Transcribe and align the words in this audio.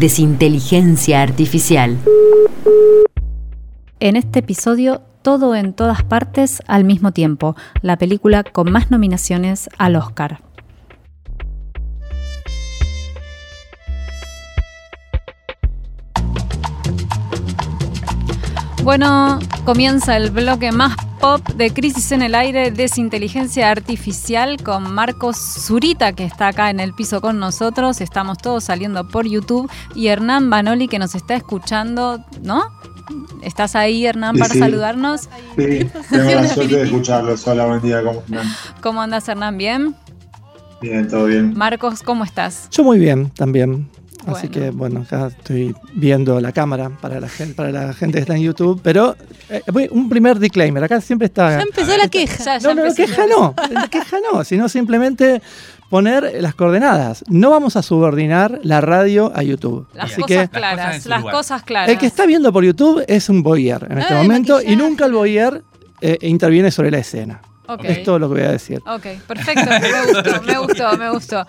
Desinteligencia 0.00 1.20
Artificial. 1.20 1.98
En 4.00 4.16
este 4.16 4.38
episodio, 4.38 5.02
Todo 5.20 5.54
en 5.54 5.74
todas 5.74 6.02
partes 6.02 6.62
al 6.66 6.84
mismo 6.84 7.12
tiempo, 7.12 7.54
la 7.82 7.98
película 7.98 8.42
con 8.42 8.72
más 8.72 8.90
nominaciones 8.90 9.68
al 9.76 9.96
Oscar. 9.96 10.40
Bueno, 18.82 19.38
comienza 19.66 20.16
el 20.16 20.30
bloque 20.30 20.72
más 20.72 20.96
pop 21.20 21.46
de 21.50 21.70
Crisis 21.70 22.12
en 22.12 22.22
el 22.22 22.34
Aire, 22.34 22.70
Desinteligencia 22.70 23.70
Artificial 23.70 24.56
con 24.62 24.92
Marcos 24.92 25.36
Zurita, 25.36 26.14
que 26.14 26.24
está 26.24 26.48
acá 26.48 26.70
en 26.70 26.80
el 26.80 26.94
piso 26.94 27.20
con 27.20 27.38
nosotros. 27.38 28.00
Estamos 28.00 28.38
todos 28.38 28.64
saliendo 28.64 29.06
por 29.06 29.26
YouTube. 29.26 29.70
Y 29.94 30.08
Hernán 30.08 30.48
Banoli, 30.48 30.88
que 30.88 30.98
nos 30.98 31.14
está 31.14 31.34
escuchando, 31.34 32.24
¿no? 32.42 32.62
¿Estás 33.42 33.76
ahí, 33.76 34.06
Hernán, 34.06 34.36
para 34.36 34.54
saludarnos? 34.54 35.28
Sí, 35.56 35.90
tengo 36.10 36.30
la 36.30 36.48
suerte 36.48 36.76
de 36.76 36.82
escucharlos. 36.84 37.46
Hola, 37.46 37.66
buen 37.66 37.82
día, 37.82 38.02
¿cómo 38.02 38.20
están? 38.20 38.46
¿Cómo 38.80 39.02
andas, 39.02 39.28
Hernán? 39.28 39.58
¿Bien? 39.58 39.94
Bien, 40.80 41.06
todo 41.08 41.26
bien. 41.26 41.52
Marcos, 41.54 42.02
¿cómo 42.02 42.24
estás? 42.24 42.68
Yo 42.70 42.82
muy 42.82 42.98
bien, 42.98 43.30
también. 43.30 43.90
Así 44.26 44.48
Bueno. 44.48 44.50
que 44.52 44.70
bueno, 44.70 45.00
acá 45.00 45.28
estoy 45.28 45.74
viendo 45.94 46.40
la 46.40 46.52
cámara 46.52 46.90
para 47.00 47.20
la 47.20 47.28
gente, 47.28 47.54
para 47.54 47.70
la 47.70 47.92
gente 47.94 48.16
que 48.18 48.20
está 48.22 48.36
en 48.36 48.42
YouTube, 48.42 48.80
pero 48.82 49.16
eh, 49.48 49.62
un 49.90 50.08
primer 50.08 50.38
disclaimer, 50.38 50.84
acá 50.84 51.00
siempre 51.00 51.26
está... 51.26 51.56
Ya 51.58 51.62
empezó 51.62 51.96
la 51.96 52.08
queja. 52.08 52.44
Ya, 52.44 52.58
ya 52.58 52.74
no, 52.74 52.84
no, 52.86 52.94
queja 52.94 53.26
no, 53.26 53.54
queja 53.90 54.16
no, 54.32 54.44
sino 54.44 54.68
simplemente 54.68 55.40
poner 55.88 56.36
las 56.40 56.54
coordenadas. 56.54 57.24
No 57.28 57.50
vamos 57.50 57.76
a 57.76 57.82
subordinar 57.82 58.60
la 58.62 58.80
radio 58.80 59.32
a 59.34 59.42
YouTube. 59.42 59.86
Las 59.94 60.12
Así 60.12 60.20
cosas 60.22 60.48
que 60.50 60.56
claras, 60.58 61.06
las 61.06 61.22
cosas 61.24 61.62
claras. 61.64 61.88
el 61.88 61.98
que 61.98 62.06
está 62.06 62.26
viendo 62.26 62.52
por 62.52 62.64
YouTube 62.64 63.02
es 63.08 63.28
un 63.28 63.42
voyeur 63.42 63.86
en 63.90 63.98
este 63.98 64.14
Ah, 64.14 64.18
de 64.18 64.22
momento 64.22 64.52
y 64.60 64.64
maquillaje. 64.66 64.76
nunca 64.76 65.06
el 65.06 65.12
voyeur 65.12 65.64
eh, 66.02 66.18
interviene 66.22 66.70
sobre 66.70 66.90
la 66.90 66.98
escena. 66.98 67.40
Ok. 67.72 67.84
Es 67.84 68.02
todo 68.02 68.18
lo 68.18 68.28
que 68.28 68.34
voy 68.34 68.42
a 68.42 68.50
decir. 68.50 68.82
Ok, 68.84 69.06
perfecto, 69.28 69.70
me 69.70 70.12
gustó, 70.12 70.42
me 70.42 70.58
gustó, 70.58 70.98
me 70.98 71.10
gustó. 71.10 71.46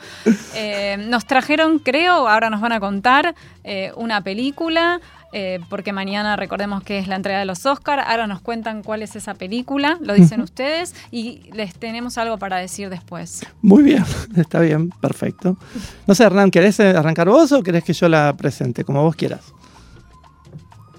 Eh, 0.55 0.97
nos 1.09 1.25
trajeron, 1.25 1.79
creo, 1.79 2.27
ahora 2.27 2.51
nos 2.51 2.61
van 2.61 2.73
a 2.73 2.79
contar, 2.79 3.33
eh, 3.63 3.91
una 3.95 4.21
película, 4.21 5.01
eh, 5.33 5.59
porque 5.69 5.93
mañana 5.93 6.35
recordemos 6.35 6.83
que 6.83 6.99
es 6.99 7.07
la 7.07 7.15
entrega 7.15 7.39
de 7.39 7.45
los 7.45 7.65
Oscar, 7.65 8.01
ahora 8.01 8.27
nos 8.27 8.41
cuentan 8.41 8.83
cuál 8.83 9.01
es 9.01 9.15
esa 9.15 9.33
película, 9.33 9.97
lo 10.01 10.13
dicen 10.13 10.41
ustedes, 10.41 10.93
y 11.09 11.49
les 11.53 11.73
tenemos 11.73 12.19
algo 12.19 12.37
para 12.37 12.57
decir 12.57 12.89
después. 12.89 13.43
Muy 13.63 13.81
bien, 13.81 14.05
está 14.35 14.59
bien, 14.59 14.89
perfecto. 15.01 15.57
No 16.05 16.13
sé, 16.13 16.25
Hernán, 16.25 16.51
¿querés 16.51 16.79
arrancar 16.79 17.29
vos 17.29 17.51
o 17.51 17.63
querés 17.63 17.83
que 17.83 17.93
yo 17.93 18.07
la 18.07 18.35
presente? 18.37 18.83
Como 18.83 19.01
vos 19.01 19.15
quieras. 19.15 19.53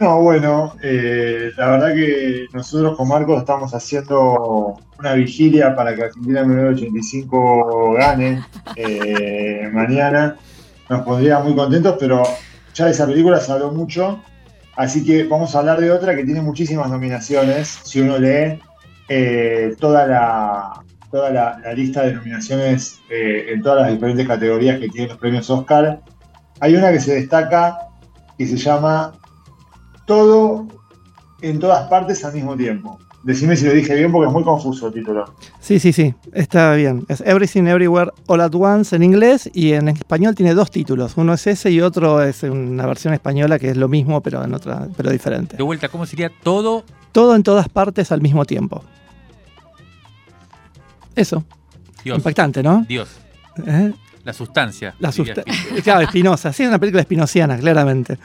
No, 0.00 0.20
bueno, 0.20 0.74
eh, 0.82 1.52
la 1.56 1.70
verdad 1.70 1.94
que 1.94 2.46
nosotros 2.52 2.96
con 2.96 3.08
Marcos 3.08 3.40
estamos 3.40 3.72
haciendo 3.74 4.78
una 4.98 5.12
vigilia 5.14 5.76
para 5.76 5.94
que 5.94 6.04
Argentina 6.04 6.44
1985 6.44 7.94
gane 7.94 8.42
eh, 8.76 9.68
mañana. 9.72 10.36
Nos 10.88 11.02
pondría 11.02 11.38
muy 11.40 11.54
contentos, 11.54 11.96
pero 12.00 12.22
ya 12.74 12.86
de 12.86 12.90
esa 12.90 13.06
película 13.06 13.38
se 13.38 13.52
habló 13.52 13.70
mucho. 13.70 14.20
Así 14.76 15.04
que 15.04 15.24
vamos 15.24 15.54
a 15.54 15.60
hablar 15.60 15.80
de 15.80 15.90
otra 15.90 16.16
que 16.16 16.24
tiene 16.24 16.40
muchísimas 16.40 16.90
nominaciones. 16.90 17.68
Si 17.84 18.00
uno 18.00 18.18
lee 18.18 18.60
eh, 19.08 19.76
toda 19.78 20.06
la, 20.06 20.82
la, 21.12 21.74
lista 21.74 22.02
de 22.02 22.14
nominaciones 22.14 23.00
en 23.10 23.62
todas 23.62 23.82
las 23.82 23.92
diferentes 23.92 24.26
categorías 24.26 24.80
que 24.80 24.88
tienen 24.88 25.10
los 25.10 25.18
premios 25.18 25.48
Oscar, 25.50 26.00
hay 26.60 26.74
una 26.74 26.90
que 26.90 27.00
se 27.00 27.14
destaca 27.14 27.78
que 28.38 28.46
se 28.46 28.56
llama 28.56 29.12
todo 30.12 30.66
en 31.40 31.58
todas 31.58 31.88
partes 31.88 32.24
al 32.24 32.34
mismo 32.34 32.56
tiempo. 32.56 32.98
Decime 33.24 33.56
si 33.56 33.64
lo 33.66 33.72
dije 33.72 33.94
bien 33.94 34.10
porque 34.10 34.26
es 34.26 34.32
muy 34.32 34.42
confuso 34.42 34.88
el 34.88 34.94
título. 34.94 35.32
Sí, 35.60 35.78
sí, 35.78 35.92
sí, 35.92 36.12
está 36.32 36.74
bien. 36.74 37.04
Es 37.08 37.20
Everything 37.20 37.62
Everywhere 37.66 38.10
All 38.26 38.40
at 38.40 38.52
Once 38.54 38.94
en 38.96 39.02
inglés 39.04 39.48
y 39.54 39.72
en 39.72 39.86
español 39.88 40.34
tiene 40.34 40.54
dos 40.54 40.70
títulos. 40.72 41.12
Uno 41.16 41.32
es 41.34 41.46
ese 41.46 41.70
y 41.70 41.80
otro 41.80 42.20
es 42.22 42.42
una 42.42 42.84
versión 42.84 43.14
española 43.14 43.58
que 43.60 43.70
es 43.70 43.76
lo 43.76 43.88
mismo 43.88 44.20
pero 44.22 44.42
en 44.44 44.52
otra, 44.54 44.88
pero 44.96 45.10
diferente. 45.10 45.56
De 45.56 45.62
vuelta, 45.62 45.88
¿cómo 45.88 46.04
sería 46.04 46.30
todo? 46.42 46.84
Todo 47.12 47.36
en 47.36 47.42
todas 47.44 47.68
partes 47.68 48.10
al 48.10 48.20
mismo 48.20 48.44
tiempo. 48.44 48.82
Eso, 51.14 51.44
Dios. 52.04 52.18
impactante, 52.18 52.62
¿no? 52.62 52.84
Dios. 52.88 53.08
¿Eh? 53.66 53.92
La 54.24 54.32
sustancia. 54.32 54.94
La 54.98 55.10
diría 55.10 55.34
susta- 55.34 55.40
Spinetta. 55.52 55.82
claro, 55.84 56.00
Espinosa. 56.02 56.52
Sí, 56.52 56.62
es 56.62 56.68
una 56.68 56.78
película 56.78 57.02
espinosiana, 57.02 57.56
claramente. 57.58 58.18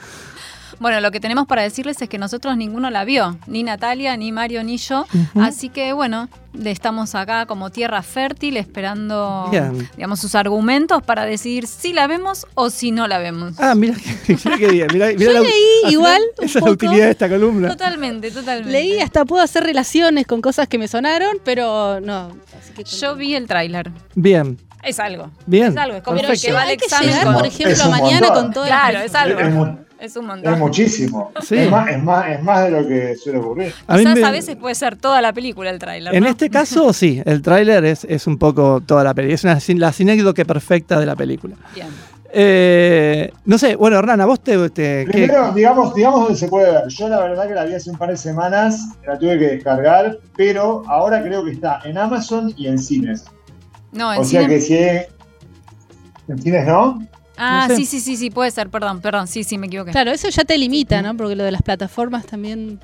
Bueno, 0.80 1.00
lo 1.00 1.10
que 1.10 1.18
tenemos 1.20 1.46
para 1.46 1.62
decirles 1.62 2.00
es 2.00 2.08
que 2.08 2.18
nosotros 2.18 2.56
ninguno 2.56 2.90
la 2.90 3.04
vio, 3.04 3.36
ni 3.46 3.62
Natalia, 3.64 4.16
ni 4.16 4.30
Mario, 4.32 4.62
ni 4.62 4.76
yo. 4.76 5.06
Así 5.34 5.68
que 5.70 5.92
bueno, 5.92 6.28
le 6.52 6.70
estamos 6.70 7.14
acá 7.14 7.46
como 7.46 7.70
tierra 7.70 8.02
fértil 8.02 8.56
esperando 8.56 9.48
Bien. 9.50 9.88
digamos 9.96 10.20
sus 10.20 10.34
argumentos 10.34 11.02
para 11.02 11.24
decidir 11.24 11.66
si 11.66 11.92
la 11.92 12.06
vemos 12.06 12.46
o 12.54 12.70
si 12.70 12.90
no 12.92 13.06
la 13.08 13.18
vemos. 13.18 13.54
Ah, 13.58 13.74
mira, 13.74 13.94
qué- 14.26 14.36
mira 14.44 14.56
qué 14.58 14.68
bien. 14.68 14.86
Mira, 14.92 15.06
mira 15.16 15.32
la- 15.32 15.40
leí 15.40 15.52
al 15.84 15.92
igual 15.92 16.22
final, 16.36 16.38
un 16.38 16.44
Esa 16.44 16.58
es 16.60 16.64
la 16.64 16.70
utilidad 16.70 17.04
de 17.06 17.10
esta 17.10 17.28
columna. 17.28 17.68
Totalmente, 17.68 18.30
totalmente. 18.30 18.70
Leí 18.70 19.00
hasta 19.00 19.24
puedo 19.24 19.42
hacer 19.42 19.64
relaciones 19.64 20.26
con 20.26 20.40
cosas 20.40 20.68
que 20.68 20.78
me 20.78 20.86
sonaron, 20.88 21.38
pero 21.44 22.00
no. 22.00 22.30
Así 22.58 22.72
que 22.74 22.84
Yo 22.84 23.16
vi 23.16 23.34
el 23.34 23.46
tráiler. 23.46 23.90
Bien, 24.14 24.58
Es 24.82 25.00
algo. 25.00 25.30
bien. 25.46 25.72
Es 25.72 25.76
algo, 25.76 25.96
es 25.96 26.02
como 26.02 26.18
el 26.20 26.40
que 26.40 26.52
va 26.52 26.62
al 26.62 26.68
hay 26.68 26.76
que 26.76 26.84
examen 26.84 27.08
llegar, 27.10 27.34
por 27.34 27.46
ejemplo, 27.46 27.90
mañana 27.90 28.26
montón. 28.28 28.44
con 28.44 28.52
todas 28.52 28.68
Claro, 28.68 29.00
es 29.00 29.14
algo. 29.14 29.40
Es, 29.40 29.87
Es 30.00 30.16
un 30.16 30.24
es 30.24 30.28
montón. 30.28 30.58
muchísimo. 30.60 31.32
Sí. 31.42 31.56
Es, 31.56 31.70
más, 31.70 31.90
es, 31.90 32.02
más, 32.02 32.28
es 32.30 32.42
más 32.42 32.64
de 32.64 32.70
lo 32.70 32.86
que 32.86 33.16
suele 33.16 33.38
ocurrir. 33.40 33.72
A 33.88 33.98
Quizás 33.98 34.14
me- 34.16 34.24
a 34.24 34.30
veces 34.30 34.54
puede 34.56 34.74
ser 34.76 34.96
toda 34.96 35.20
la 35.20 35.32
película 35.32 35.70
el 35.70 35.78
tráiler. 35.78 36.14
En 36.14 36.22
¿no? 36.22 36.28
este 36.30 36.48
caso, 36.58 36.92
sí, 36.92 37.20
el 37.24 37.42
tráiler 37.42 37.84
es, 37.84 38.04
es 38.04 38.26
un 38.26 38.38
poco 38.38 38.80
toda 38.84 39.02
la 39.02 39.12
película. 39.14 39.34
Es 39.34 39.44
una, 39.44 39.58
la 39.86 39.92
sinécdoque 39.92 40.44
perfecta 40.44 41.00
de 41.00 41.06
la 41.06 41.16
película. 41.16 41.56
Bien. 41.74 41.88
Eh, 42.30 43.32
no 43.46 43.56
sé, 43.58 43.74
bueno, 43.74 43.98
Hernán, 43.98 44.20
¿a 44.20 44.26
vos 44.26 44.38
te, 44.40 44.56
te- 44.70 45.06
qué- 45.06 45.10
Primero, 45.12 45.50
digamos, 45.52 45.94
digamos 45.94 46.20
dónde 46.20 46.36
se 46.36 46.46
puede 46.48 46.70
ver. 46.70 46.86
Yo 46.88 47.08
la 47.08 47.20
verdad 47.20 47.48
que 47.48 47.54
la 47.54 47.64
vi 47.64 47.74
hace 47.74 47.90
un 47.90 47.96
par 47.96 48.10
de 48.10 48.16
semanas, 48.18 48.80
la 49.06 49.18
tuve 49.18 49.38
que 49.38 49.46
descargar, 49.46 50.18
pero 50.36 50.82
ahora 50.88 51.22
creo 51.22 51.42
que 51.44 51.52
está 51.52 51.80
en 51.84 51.96
Amazon 51.98 52.52
y 52.56 52.66
en 52.68 52.78
cines. 52.78 53.24
No, 53.92 54.12
en 54.12 54.20
O 54.20 54.24
sea 54.24 54.42
cine- 54.42 54.48
que 54.48 54.60
si 54.60 54.76
es- 54.76 55.06
en 56.28 56.38
cines 56.42 56.66
no, 56.66 56.98
Ah, 57.38 57.66
no 57.68 57.74
sé. 57.74 57.82
sí, 57.82 57.86
sí, 57.86 58.00
sí, 58.00 58.16
sí, 58.16 58.30
puede 58.30 58.50
ser, 58.50 58.68
perdón, 58.68 59.00
perdón, 59.00 59.26
sí, 59.28 59.44
sí, 59.44 59.58
me 59.58 59.68
equivoqué. 59.68 59.92
Claro, 59.92 60.10
eso 60.10 60.28
ya 60.28 60.44
te 60.44 60.58
limita, 60.58 61.00
¿no? 61.02 61.16
Porque 61.16 61.36
lo 61.36 61.44
de 61.44 61.52
las 61.52 61.62
plataformas 61.62 62.26
también. 62.26 62.80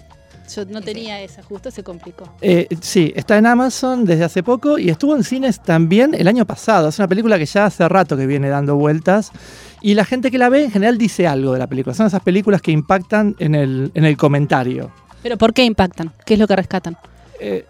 Yo 0.54 0.66
no 0.66 0.82
tenía 0.82 1.22
esa, 1.22 1.42
justo 1.42 1.70
se 1.70 1.82
complicó. 1.82 2.30
Eh, 2.42 2.68
sí, 2.82 3.14
está 3.16 3.38
en 3.38 3.46
Amazon 3.46 4.04
desde 4.04 4.24
hace 4.24 4.42
poco 4.42 4.78
y 4.78 4.90
estuvo 4.90 5.16
en 5.16 5.24
cines 5.24 5.62
también 5.62 6.14
el 6.14 6.28
año 6.28 6.44
pasado. 6.44 6.90
Es 6.90 6.98
una 6.98 7.08
película 7.08 7.38
que 7.38 7.46
ya 7.46 7.64
hace 7.64 7.88
rato 7.88 8.14
que 8.14 8.26
viene 8.26 8.50
dando 8.50 8.76
vueltas 8.76 9.32
y 9.80 9.94
la 9.94 10.04
gente 10.04 10.30
que 10.30 10.36
la 10.36 10.50
ve 10.50 10.64
en 10.64 10.70
general 10.70 10.98
dice 10.98 11.26
algo 11.26 11.54
de 11.54 11.58
la 11.60 11.66
película. 11.66 11.94
Son 11.94 12.06
esas 12.06 12.22
películas 12.22 12.60
que 12.60 12.72
impactan 12.72 13.34
en 13.38 13.54
el, 13.54 13.90
en 13.94 14.04
el 14.04 14.18
comentario. 14.18 14.90
Pero 15.22 15.38
¿por 15.38 15.54
qué 15.54 15.64
impactan? 15.64 16.12
¿Qué 16.26 16.34
es 16.34 16.40
lo 16.40 16.46
que 16.46 16.56
rescatan? 16.56 16.98
Eh, 17.40 17.64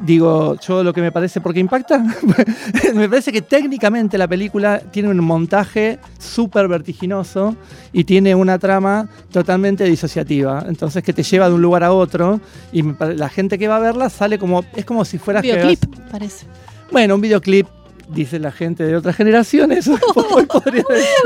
digo, 0.00 0.56
yo 0.60 0.82
lo 0.82 0.92
que 0.92 1.00
me 1.00 1.12
parece, 1.12 1.40
porque 1.40 1.60
impacta, 1.60 1.98
me 2.94 3.08
parece 3.08 3.32
que 3.32 3.42
técnicamente 3.42 4.18
la 4.18 4.28
película 4.28 4.80
tiene 4.90 5.08
un 5.08 5.18
montaje 5.18 5.98
súper 6.18 6.68
vertiginoso 6.68 7.56
y 7.92 8.04
tiene 8.04 8.34
una 8.34 8.58
trama 8.58 9.08
totalmente 9.30 9.84
disociativa, 9.84 10.64
entonces 10.66 11.02
que 11.02 11.12
te 11.12 11.22
lleva 11.22 11.48
de 11.48 11.54
un 11.54 11.62
lugar 11.62 11.84
a 11.84 11.92
otro 11.92 12.40
y 12.72 12.82
la 13.14 13.28
gente 13.28 13.58
que 13.58 13.68
va 13.68 13.76
a 13.76 13.80
verla 13.80 14.10
sale 14.10 14.38
como, 14.38 14.64
es 14.74 14.84
como 14.84 15.04
si 15.04 15.18
fuera 15.18 15.40
Videoclip, 15.40 15.84
parece. 16.10 16.46
Bueno, 16.90 17.14
un 17.14 17.20
videoclip, 17.20 17.66
dice 18.12 18.38
la 18.38 18.52
gente 18.52 18.84
de 18.84 18.96
otras 18.96 19.16
generaciones. 19.16 19.86
decir. 20.64 20.84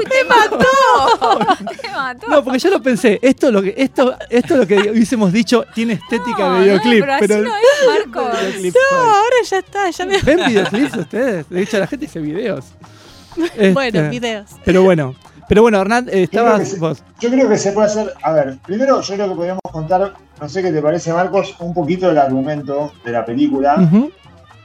¡Te 0.09 0.25
mató! 0.29 1.57
¡Te 1.83 1.89
mató! 1.91 2.27
No, 2.29 2.45
porque 2.45 2.59
yo 2.59 2.71
lo 2.71 2.83
pensé, 2.83 3.19
esto 3.23 3.51
lo 3.51 3.63
que, 3.63 3.75
esto, 3.77 4.15
esto 4.31 4.57
lo 4.57 4.67
que 4.67 4.91
hubiésemos 4.91 5.33
dicho 5.33 5.65
tiene 5.75 5.95
estética 5.95 6.39
No, 6.49 6.55
de 6.55 6.61
videoclip. 6.65 7.01
no, 7.07 7.17
pero 7.21 7.35
así 7.35 7.45
no 7.45 7.55
es, 7.57 8.05
Marco. 8.15 8.31
videoclip 8.37 8.75
No, 8.75 8.81
soy. 8.99 9.09
ahora 9.09 9.37
ya 9.51 9.59
está, 9.59 9.91
ya 9.91 10.07
me. 10.07 10.19
¿Ven 10.21 10.41
videoclips 10.47 10.97
ustedes? 10.97 11.49
De 11.49 11.63
hecho, 11.63 11.79
la 11.79 11.87
gente 11.87 12.07
dice 12.07 12.21
videos. 12.21 12.65
bueno, 13.73 13.99
Este, 14.01 14.09
videos. 14.11 14.51
Pero 14.65 14.83
bueno, 14.83 15.15
pero 15.49 15.63
bueno, 15.63 15.81
Hernán, 15.81 16.09
eh, 16.11 16.29
Yo 16.31 16.41
creo 16.43 16.57
que 16.57 16.63
estabas 16.63 16.69
sí. 16.69 16.79
vos. 16.79 17.03
Yo 17.21 17.31
creo 17.31 17.49
que 17.49 17.59
se 17.59 17.73
puede 17.73 17.87
hacer. 17.89 18.15
A 18.23 18.33
ver, 18.33 18.59
primero 18.65 19.01
yo 19.01 19.15
creo 19.15 19.29
que 19.29 19.35
podríamos 19.35 19.61
contar, 19.73 20.15
no 20.41 20.49
sé 20.49 20.63
qué 20.63 20.71
te 20.73 20.81
parece, 20.81 21.13
Marcos, 21.13 21.55
un 21.59 21.75
poquito 21.75 22.09
del 22.09 22.19
argumento 22.19 22.93
de 23.05 23.13
la 23.13 23.25
película. 23.25 23.77
Ujú. 23.81 24.11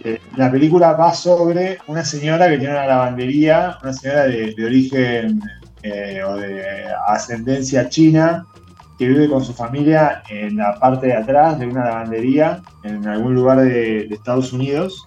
Eh, 0.01 0.19
la 0.37 0.49
película 0.49 0.93
va 0.93 1.13
sobre 1.13 1.79
una 1.87 2.05
señora 2.05 2.47
que 2.47 2.57
tiene 2.57 2.73
una 2.73 2.87
lavandería, 2.87 3.77
una 3.83 3.91
señora 3.91 4.27
de, 4.27 4.55
origen 4.65 5.41
eh, 5.83 6.21
o 6.23 6.37
de 6.37 6.63
ascendencia 7.07 7.89
china, 7.89 8.45
que 8.97 9.07
vive 9.07 9.29
con 9.29 9.43
su 9.43 9.53
familia 9.53 10.23
en 10.29 10.57
la 10.57 10.75
parte 10.79 11.07
de 11.07 11.15
atrás 11.15 11.59
de 11.59 11.67
una 11.67 11.85
lavandería 11.85 12.61
en 12.83 13.05
algún 13.07 13.35
lugar 13.35 13.59
de, 13.59 14.07
de 14.07 14.15
Estados 14.15 14.53
Unidos 14.53 15.05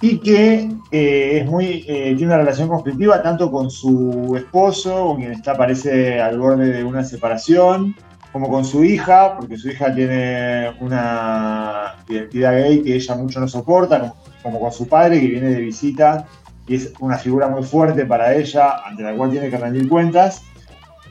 y 0.00 0.18
que 0.18 0.70
eh, 0.90 1.40
es 1.40 1.46
muy 1.46 1.82
tiene 1.82 2.26
una 2.26 2.38
relación 2.38 2.68
conflictiva 2.68 3.22
tanto 3.22 3.50
con 3.50 3.70
su 3.70 4.34
esposo, 4.36 5.06
con 5.06 5.16
quien 5.18 5.32
está 5.32 5.56
parece 5.56 6.20
al 6.20 6.38
borde 6.38 6.70
de 6.70 6.84
una 6.84 7.04
separación, 7.04 7.94
como 8.34 8.48
con 8.48 8.64
su 8.64 8.82
hija, 8.82 9.36
porque 9.38 9.56
su 9.56 9.68
hija 9.68 9.94
tiene 9.94 10.68
una 10.80 11.94
identidad 12.08 12.50
gay 12.50 12.82
que 12.82 12.96
ella 12.96 13.14
mucho 13.14 13.38
no 13.38 13.46
soporta, 13.46 14.12
como, 14.42 14.58
con 14.58 14.72
su 14.72 14.88
padre 14.88 15.20
que 15.20 15.28
viene 15.28 15.50
de 15.50 15.60
visita 15.60 16.26
y 16.66 16.74
es 16.74 16.92
una 16.98 17.16
figura 17.16 17.46
muy 17.46 17.62
fuerte 17.62 18.04
para 18.04 18.34
ella, 18.34 18.84
ante 18.84 19.04
la 19.04 19.14
cual 19.14 19.30
tiene 19.30 19.50
que 19.50 19.56
rendir 19.56 19.88
cuentas. 19.88 20.42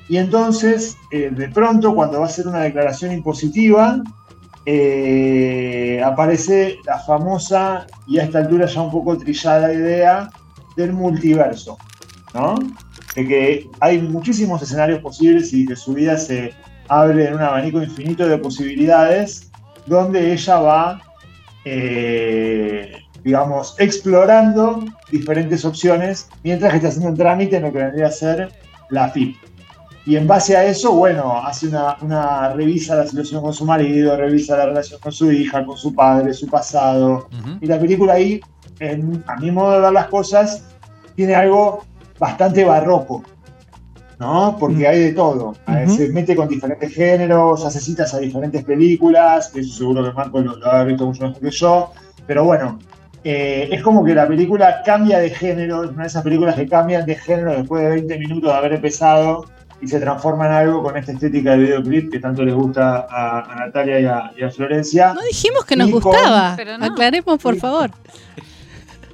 Y 0.10 0.18
entonces, 0.18 0.98
eh, 1.12 1.30
de 1.34 1.48
pronto, 1.48 1.96
cuando 1.96 2.20
va 2.20 2.26
a 2.26 2.28
hacer 2.28 2.46
una 2.46 2.60
declaración 2.60 3.14
impositiva, 3.14 4.04
eh, 4.66 6.02
aparece 6.04 6.80
la 6.86 7.00
famosa 7.00 7.88
y 8.06 8.20
a 8.20 8.26
esta 8.26 8.40
altura 8.40 8.66
ya 8.66 8.82
un 8.82 8.92
poco 8.92 9.18
trillada 9.18 9.74
idea 9.74 10.30
del 10.76 10.92
multiverso, 10.92 11.78
¿no? 12.34 12.56
De 13.16 13.26
que 13.26 13.70
hay 13.80 14.02
muchísimos 14.02 14.62
escenarios 14.62 15.00
posibles 15.00 15.54
y 15.54 15.66
que 15.66 15.78
su 15.78 15.94
vida 15.94 16.18
se 16.18 16.54
abre 17.02 17.28
en 17.28 17.36
un 17.36 17.42
abanico 17.42 17.82
infinito 17.82 18.28
de 18.28 18.38
posibilidades 18.38 19.52
donde 19.86 20.32
ella 20.34 20.60
va, 20.60 21.02
eh, 21.66 22.92
digamos, 23.24 23.76
explorando 23.80 24.84
diferentes 25.12 25.64
opciones 25.66 26.30
mientras 26.44 26.72
que 26.72 26.78
está 26.78 26.90
haciendo 26.90 27.10
un 27.10 27.18
trámite 27.18 27.58
en 27.58 27.64
lo 27.64 27.72
que 27.72 27.80
vendría 27.80 28.08
a 28.08 28.12
ser 28.12 28.50
la 28.90 29.10
FIP. 29.10 29.36
Y 30.06 30.18
en 30.18 30.28
base 30.28 30.58
a 30.58 30.66
eso, 30.66 30.92
bueno, 30.94 31.38
hace 31.46 31.68
una, 31.70 31.96
una 32.02 32.50
revisa 32.54 32.96
la 32.96 33.08
situación 33.08 33.42
con 33.42 33.54
su 33.54 33.64
marido, 33.66 34.18
revisa 34.18 34.58
la 34.58 34.66
relación 34.66 35.00
con 35.00 35.14
su 35.14 35.32
hija, 35.32 35.66
con 35.66 35.78
su 35.78 35.96
padre, 35.96 36.34
su 36.34 36.48
pasado. 36.48 37.30
Y 37.62 37.66
la 37.68 37.80
película 37.80 38.14
ahí, 38.14 38.42
en- 38.80 39.24
a 39.28 39.38
mi 39.38 39.50
modo 39.52 39.72
de 39.76 39.80
ver 39.80 39.94
las 39.94 40.08
cosas, 40.08 40.66
tiene 41.16 41.36
algo 41.36 41.86
bastante 42.20 42.66
barroco, 42.66 43.24
¿no? 44.20 44.56
Porque 44.60 44.88
hay 44.88 45.00
de 45.00 45.14
todo. 45.14 45.56
Eh. 45.68 45.86
Se 45.90 46.10
mete 46.10 46.36
con 46.36 46.48
diferentes 46.48 46.94
géneros, 46.94 47.66
hace 47.66 47.80
citas 47.80 48.14
a 48.14 48.20
diferentes 48.20 48.64
películas, 48.64 49.50
que 49.50 49.62
eso 49.62 49.74
seguro 49.78 50.04
que 50.04 50.12
Marco 50.14 50.40
lo, 50.40 50.56
lo 50.58 50.72
ha 50.72 50.84
visto 50.84 51.06
mucho 51.06 51.24
mejor 51.28 51.42
que 51.42 51.52
yo. 51.52 51.92
Pero 52.26 52.44
bueno, 52.46 52.80
eh, 53.24 53.70
es 53.72 53.82
como 53.82 54.04
que 54.04 54.14
la 54.16 54.28
película 54.28 54.82
cambia 54.86 55.20
de 55.20 55.30
género, 55.30 55.84
es 55.84 55.92
una 55.92 56.04
de 56.04 56.08
esas 56.08 56.24
películas 56.24 56.56
que 56.56 56.68
cambian 56.68 57.06
de 57.06 57.16
género 57.16 57.52
después 57.54 57.84
de 57.84 57.90
20 57.90 58.18
minutos 58.20 58.52
de 58.52 58.58
haber 58.58 58.74
empezado 58.74 59.46
y 59.82 59.88
se 59.88 60.00
transforma 60.00 60.46
en 60.48 60.54
algo 60.54 60.82
con 60.84 60.96
esta 60.96 61.12
estética 61.12 61.52
de 61.52 61.58
videoclip 61.58 62.10
que 62.12 62.20
tanto 62.20 62.44
les 62.44 62.54
gusta 62.54 63.06
a, 63.10 63.40
a 63.52 63.56
Natalia 63.66 64.00
y 64.00 64.06
a, 64.06 64.32
y 64.38 64.44
a 64.44 64.50
Florencia. 64.50 65.14
No 65.14 65.22
dijimos 65.24 65.66
que 65.66 65.76
nos 65.76 65.90
con- 65.90 66.00
gustaba. 66.02 66.54
Pero 66.56 66.78
no. 66.78 66.86
Aclaremos, 66.86 67.38
por 67.42 67.56
Sí. 67.56 67.60
favor. 67.60 67.92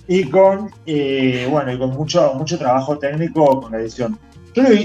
y 0.08 0.24
con 0.30 0.70
eh, 0.86 1.48
bueno 1.50 1.72
y 1.72 1.78
con 1.78 1.92
mucho 1.92 2.34
mucho 2.36 2.58
trabajo 2.58 2.98
técnico 2.98 3.62
con 3.62 3.72
la 3.72 3.80
edición. 3.80 4.18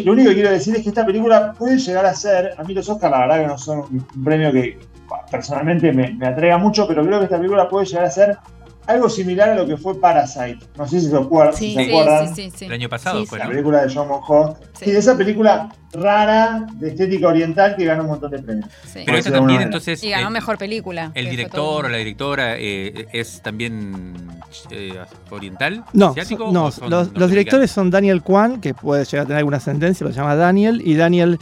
Lo, 0.05 0.13
único 0.13 0.29
que 0.29 0.35
quiero 0.35 0.51
decir 0.51 0.77
es 0.77 0.83
que 0.83 0.89
esta 0.89 1.07
película 1.07 1.53
puede 1.53 1.79
llegar 1.79 2.07
a 2.07 2.15
ser, 2.15 2.55
a 2.57 2.63
mí 2.65 2.75
los 2.75 2.89
Oscars 2.89 3.11
la 3.11 3.21
verdad 3.21 3.41
que 3.41 3.47
no 3.47 3.59
son 3.59 3.79
un, 3.81 4.25
premio 4.25 4.53
que 4.53 4.79
personalmente 5.31 5.93
me, 5.93 6.13
me 6.15 6.59
mucho, 6.59 6.87
pero 6.87 7.05
creo 7.05 7.19
que 7.19 7.25
esta 7.25 7.37
película 7.37 7.69
puede 7.69 7.87
llegar 7.87 8.05
a 8.05 8.11
ser 8.11 8.39
algo 8.87 9.09
similar 9.09 9.51
a 9.51 9.55
lo 9.55 9.67
que 9.67 9.77
fue 9.77 9.99
Parasite. 10.01 10.59
No 10.77 10.87
sé 10.87 11.01
si 11.01 11.09
se 11.09 11.17
acuerdan. 11.17 11.55
Sí. 11.55 11.75
se 11.75 11.85
Sí, 11.85 11.91
acuerdan. 11.91 12.35
sí, 12.35 12.51
sí, 12.51 12.53
sí. 12.59 12.65
El 12.67 12.73
año 12.73 12.89
pasado 12.89 13.21
Sí, 13.21 13.27
fue, 13.27 13.39
La 13.39 13.49
película 13.49 13.85
de 13.85 13.93
John 13.95 14.09
Monjo. 14.09 14.57
Sí. 14.75 14.85
Sí, 14.87 14.91
de 14.93 14.99
esa 14.99 15.17
película 15.17 15.69
rara 15.93 16.67
de 16.75 16.89
estética 16.89 17.29
oriental 17.29 17.77
que 17.77 17.85
gana 17.85 18.03
un 18.03 18.09
montón 18.09 18.31
de 18.33 18.41
premios. 18.41 18.69
Sí. 18.85 19.03
Pero 19.05 19.17
alguna 19.17 19.23
también, 19.23 19.45
manera. 19.45 19.63
entonces. 19.65 20.03
Y 20.03 20.11
ganó 20.11 20.27
el- 20.29 20.33
mejor 20.33 20.59
película. 20.59 21.13
¿El 21.15 21.31
director 21.31 21.85
o 21.85 21.89
la 21.89 21.97
directora 21.99 22.57
eh, 22.59 23.07
es 23.13 23.41
también 23.43 24.15
eh, 24.71 24.99
oriental? 25.31 25.85
No, 25.93 26.09
asiático, 26.09 26.51
no 26.53 26.67
o 26.67 26.71
son 26.71 26.91
los, 26.91 27.13
los 27.17 27.31
directores 27.31 27.71
son 27.71 27.91
Daniel 27.91 28.23
Kwan, 28.23 28.61
que 28.61 28.75
puede 28.75 29.05
llegar 29.05 29.21
a 29.25 29.27
tener 29.27 29.39
alguna 29.39 29.59
ascendencia, 29.59 30.05
pero 30.05 30.13
se 30.15 30.21
llama 30.21 30.35
Daniel, 30.35 30.83
y 30.85 30.95
Daniel 30.97 31.39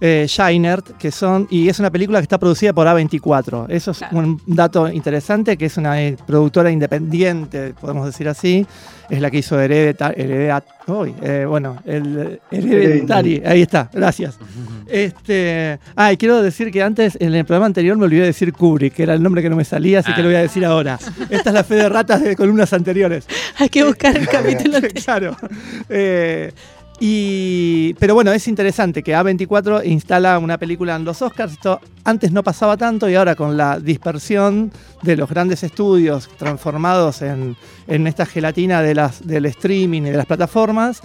eh, 0.00 0.26
Scheinert, 0.28 0.96
que 0.98 1.10
son, 1.10 1.46
y 1.50 1.68
es 1.68 1.78
una 1.78 1.90
película 1.90 2.18
que 2.18 2.24
está 2.24 2.38
producida 2.38 2.72
por 2.72 2.86
A24. 2.86 3.66
Eso 3.68 3.90
es 3.92 3.98
Claro. 3.98 4.18
un 4.18 4.40
dato 4.46 4.88
interesante, 4.88 5.56
que 5.56 5.66
es 5.66 5.76
una 5.76 6.02
eh, 6.02 6.16
productora 6.26 6.70
independiente, 6.70 7.74
podemos 7.80 8.06
decir 8.06 8.28
así, 8.28 8.66
es 9.10 9.20
la 9.20 9.30
que 9.30 9.38
hizo 9.38 9.60
Hereditary, 9.60 10.54
bueno, 11.46 11.76
el 11.84 12.40
Hereditary, 12.50 13.42
ahí 13.44 13.62
está, 13.62 13.88
gracias. 13.92 14.38
Este, 14.86 15.78
ah, 15.96 16.12
y 16.12 16.16
quiero 16.16 16.42
decir 16.42 16.70
que 16.70 16.82
antes, 16.82 17.16
en 17.20 17.34
el 17.34 17.44
programa 17.44 17.66
anterior, 17.66 17.96
me 17.96 18.04
olvidé 18.04 18.22
de 18.22 18.26
decir 18.28 18.52
Kubrick, 18.52 18.94
que 18.94 19.02
era 19.02 19.14
el 19.14 19.22
nombre 19.22 19.42
que 19.42 19.50
no 19.50 19.56
me 19.56 19.64
salía, 19.64 20.00
así 20.00 20.12
que 20.14 20.22
lo 20.22 20.28
voy 20.28 20.36
a 20.36 20.40
decir 20.42 20.64
ahora. 20.64 20.98
Esta 21.30 21.50
es 21.50 21.54
la 21.54 21.64
fe 21.64 21.74
de 21.76 21.88
ratas 21.88 22.22
de 22.22 22.36
columnas 22.36 22.72
anteriores. 22.72 23.26
Hay 23.58 23.68
que 23.68 23.84
buscar 23.84 24.16
el 24.16 24.28
capítulo. 24.28 24.78
claro. 25.04 25.36
Eh, 25.88 26.52
y, 27.00 27.94
pero 27.94 28.14
bueno, 28.14 28.32
es 28.32 28.46
interesante 28.46 29.02
que 29.02 29.16
A24 29.16 29.84
instala 29.84 30.38
una 30.38 30.58
película 30.58 30.94
en 30.94 31.04
los 31.04 31.22
Oscars. 31.22 31.52
Esto 31.52 31.80
antes 32.04 32.30
no 32.30 32.42
pasaba 32.42 32.76
tanto 32.76 33.08
y 33.08 33.16
ahora 33.16 33.34
con 33.34 33.56
la 33.56 33.80
dispersión 33.80 34.72
de 35.02 35.16
los 35.16 35.28
grandes 35.28 35.64
estudios 35.64 36.28
transformados 36.38 37.22
en, 37.22 37.56
en 37.88 38.06
esta 38.06 38.26
gelatina 38.26 38.80
de 38.80 38.94
las, 38.94 39.26
del 39.26 39.46
streaming 39.46 40.02
y 40.02 40.10
de 40.10 40.16
las 40.16 40.26
plataformas, 40.26 41.02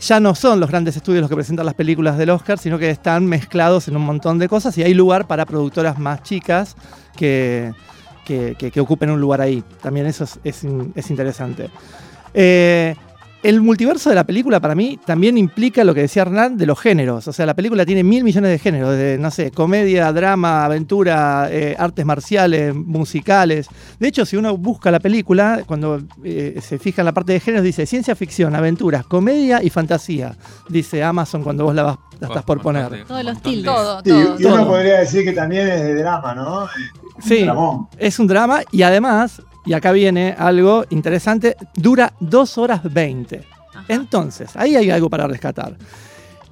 ya 0.00 0.20
no 0.20 0.34
son 0.34 0.60
los 0.60 0.68
grandes 0.68 0.96
estudios 0.96 1.22
los 1.22 1.30
que 1.30 1.36
presentan 1.36 1.64
las 1.64 1.74
películas 1.74 2.18
del 2.18 2.30
Oscar, 2.30 2.58
sino 2.58 2.78
que 2.78 2.90
están 2.90 3.24
mezclados 3.24 3.88
en 3.88 3.96
un 3.96 4.04
montón 4.04 4.38
de 4.38 4.48
cosas 4.48 4.76
y 4.76 4.82
hay 4.82 4.94
lugar 4.94 5.26
para 5.26 5.46
productoras 5.46 5.98
más 5.98 6.22
chicas 6.22 6.76
que, 7.16 7.72
que, 8.26 8.80
ocupen 8.80 9.10
un 9.10 9.20
lugar 9.20 9.40
ahí. 9.40 9.64
También 9.80 10.06
eso 10.06 10.24
es, 10.24 10.64
es 10.94 11.10
interesante. 11.10 11.70
Eh, 12.34 12.96
el 13.42 13.60
multiverso 13.60 14.08
de 14.08 14.14
la 14.16 14.24
película 14.24 14.60
para 14.60 14.74
mí 14.74 14.98
también 15.04 15.36
implica 15.36 15.82
lo 15.84 15.94
que 15.94 16.02
decía 16.02 16.22
Hernán 16.22 16.56
de 16.56 16.66
los 16.66 16.78
géneros. 16.78 17.26
O 17.28 17.32
sea, 17.32 17.44
la 17.46 17.54
película 17.54 17.84
tiene 17.84 18.04
mil 18.04 18.22
millones 18.24 18.50
de 18.50 18.58
géneros, 18.58 18.90
de, 18.96 19.18
no 19.18 19.30
sé, 19.30 19.50
comedia, 19.50 20.12
drama, 20.12 20.64
aventura, 20.64 21.48
eh, 21.50 21.74
artes 21.78 22.04
marciales, 22.06 22.74
musicales. 22.74 23.66
De 23.98 24.08
hecho, 24.08 24.24
si 24.24 24.36
uno 24.36 24.56
busca 24.56 24.90
la 24.90 25.00
película, 25.00 25.62
cuando 25.66 26.00
eh, 26.24 26.58
se 26.62 26.78
fija 26.78 27.02
en 27.02 27.06
la 27.06 27.12
parte 27.12 27.32
de 27.32 27.40
géneros, 27.40 27.64
dice 27.64 27.84
ciencia 27.86 28.14
ficción, 28.14 28.54
aventuras, 28.54 29.04
comedia 29.06 29.62
y 29.62 29.70
fantasía. 29.70 30.36
Dice 30.68 31.02
Amazon 31.02 31.42
cuando 31.42 31.64
vos 31.64 31.74
la, 31.74 31.82
vas- 31.82 31.98
la 32.20 32.28
estás 32.28 32.44
por 32.44 32.60
poner. 32.62 33.04
Todos 33.06 33.24
los 33.24 33.42
tildes. 33.42 33.64
Todo, 33.64 34.00
Sí, 34.04 34.10
todo. 34.10 34.36
y 34.40 34.44
uno 34.44 34.56
todo. 34.58 34.66
podría 34.68 35.00
decir 35.00 35.24
que 35.24 35.32
también 35.32 35.66
es 35.68 35.82
de 35.82 35.94
drama, 35.96 36.34
¿no? 36.34 36.66
Sí. 37.20 37.46
Es 37.98 38.18
un 38.18 38.26
drama 38.26 38.60
y 38.70 38.82
además, 38.82 39.42
y 39.64 39.72
acá 39.74 39.92
viene 39.92 40.34
algo 40.36 40.84
interesante, 40.90 41.56
dura 41.74 42.12
2 42.20 42.58
horas 42.58 42.80
20. 42.92 43.42
Ajá. 43.74 43.84
Entonces, 43.88 44.50
ahí 44.56 44.76
hay 44.76 44.90
algo 44.90 45.08
para 45.08 45.26
rescatar. 45.26 45.76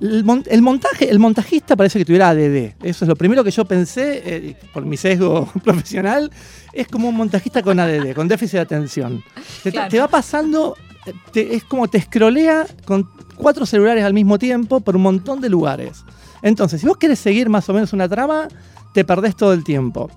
El, 0.01 0.25
mon- 0.25 0.45
el 0.49 0.63
montaje, 0.63 1.11
el 1.11 1.19
montajista 1.19 1.77
parece 1.77 1.99
que 1.99 2.05
tuviera 2.07 2.31
ADD. 2.31 2.73
Eso 2.83 3.05
es 3.05 3.09
lo 3.09 3.17
primero 3.17 3.45
que 3.45 3.51
yo 3.51 3.65
pensé, 3.67 4.23
eh, 4.25 4.57
por 4.73 4.85
mi 4.87 4.97
sesgo 4.97 5.47
profesional, 5.65 6.31
es 6.73 6.89
como 6.89 7.09
un 7.11 7.17
montajista 7.17 7.63
con 7.63 7.79
ADD, 7.79 8.15
con 8.15 8.27
déficit 8.27 8.55
de 8.55 8.61
atención. 8.61 9.23
Te, 9.63 9.71
Claro. 9.73 9.91
te 9.91 9.99
va 10.01 10.09
pasando, 10.09 10.77
eh, 11.07 11.13
te- 11.33 11.55
es 11.55 11.65
como 11.65 11.87
te 11.89 11.99
escrolea 11.99 12.67
con 12.87 13.09
cuatro 13.37 13.67
celulares 13.67 14.03
al 14.05 14.15
mismo 14.15 14.39
tiempo 14.39 14.81
por 14.81 14.97
un 14.97 15.03
montón 15.03 15.41
de 15.43 15.51
lugares. 15.51 16.03
Entonces, 16.43 16.81
si 16.81 16.87
vos 16.87 16.97
querés 16.97 17.19
seguir 17.19 17.51
más 17.51 17.69
o 17.69 17.75
menos 17.75 17.93
una 17.93 18.09
trama, 18.09 18.49
te 18.95 19.05
perdés 19.05 19.37
todo 19.37 19.53
el 19.53 19.63
tiempo. 19.65 20.11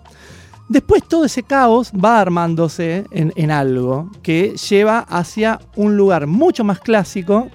Después 0.69 1.03
todo 1.03 1.25
ese 1.25 1.43
caos 1.43 1.91
va 1.91 2.19
armándose 2.19 3.05
en, 3.11 3.31
en 3.35 3.51
algo 3.51 4.09
que 4.23 4.55
lleva 4.69 4.99
hacia 4.99 5.59
un 5.75 5.97
lugar 5.97 6.25
mucho 6.27 6.63
más 6.63 6.79
clásico 6.79 7.49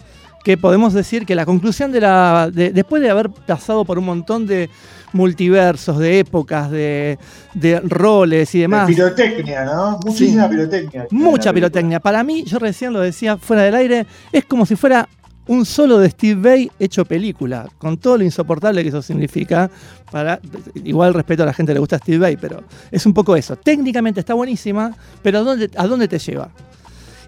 que 0.44 0.56
podemos 0.56 0.92
decir 0.94 1.26
que 1.26 1.34
la 1.34 1.44
conclusión 1.44 1.90
de 1.90 2.00
la... 2.00 2.50
de- 2.52 2.70
después 2.70 3.02
de 3.02 3.10
haber 3.10 3.28
pasado 3.30 3.84
por 3.84 3.98
un 3.98 4.04
montón 4.06 4.46
de 4.46 4.70
multiversos, 5.12 5.98
de 5.98 6.20
épocas, 6.20 6.70
de, 6.70 7.18
de 7.54 7.80
roles 7.80 8.54
y 8.54 8.58
De 8.58 8.62
demás, 8.62 8.86
pirotecnia, 8.86 9.64
¿no? 9.64 9.98
Muchísima 10.04 10.48
pirotecnia. 10.48 11.06
mucha 11.10 11.52
pirotecnia. 11.52 11.98
Para 12.00 12.22
mí, 12.22 12.44
yo 12.44 12.58
recién 12.58 12.92
lo 12.92 13.00
decía 13.00 13.36
fuera 13.36 13.62
del 13.62 13.74
aire, 13.74 14.06
es 14.32 14.44
como 14.44 14.64
si 14.64 14.76
fuera 14.76 15.08
un 15.48 15.64
solo 15.66 15.98
de 15.98 16.10
Steve 16.10 16.40
Bay 16.40 16.70
hecho 16.78 17.04
película, 17.04 17.66
con 17.78 17.96
todo 17.98 18.18
lo 18.18 18.24
insoportable 18.24 18.82
que 18.82 18.88
eso 18.90 19.02
significa. 19.02 19.70
Para, 20.10 20.40
igual 20.84 21.12
respeto 21.12 21.42
a 21.42 21.46
la 21.46 21.52
gente 21.52 21.70
que 21.70 21.74
le 21.74 21.80
gusta 21.80 21.98
Steve 21.98 22.18
Bay, 22.18 22.36
pero 22.38 22.62
es 22.90 23.04
un 23.04 23.12
poco 23.12 23.34
eso. 23.36 23.56
Técnicamente 23.56 24.20
está 24.20 24.32
buenísima, 24.34 24.94
pero 25.22 25.38
¿a 25.38 25.42
dónde, 25.42 25.70
a 25.76 25.86
dónde 25.86 26.08
te 26.08 26.18
lleva? 26.18 26.48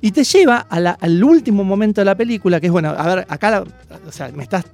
Y 0.01 0.13
te 0.13 0.25
lleva 0.25 0.67
a 0.71 0.81
la- 0.81 0.97
al 1.01 1.23
último 1.23 1.63
momento 1.63 2.01
de 2.01 2.07
la 2.07 2.15
película, 2.15 2.59
que 2.61 2.67
es, 2.69 2.73
bueno, 2.73 2.89
a 2.91 3.15
ver, 3.15 3.27
acá, 3.29 3.51
la- 3.51 3.65
o 4.07 4.13
sea, 4.13 4.31
me 4.33 4.43
estás... 4.45 4.65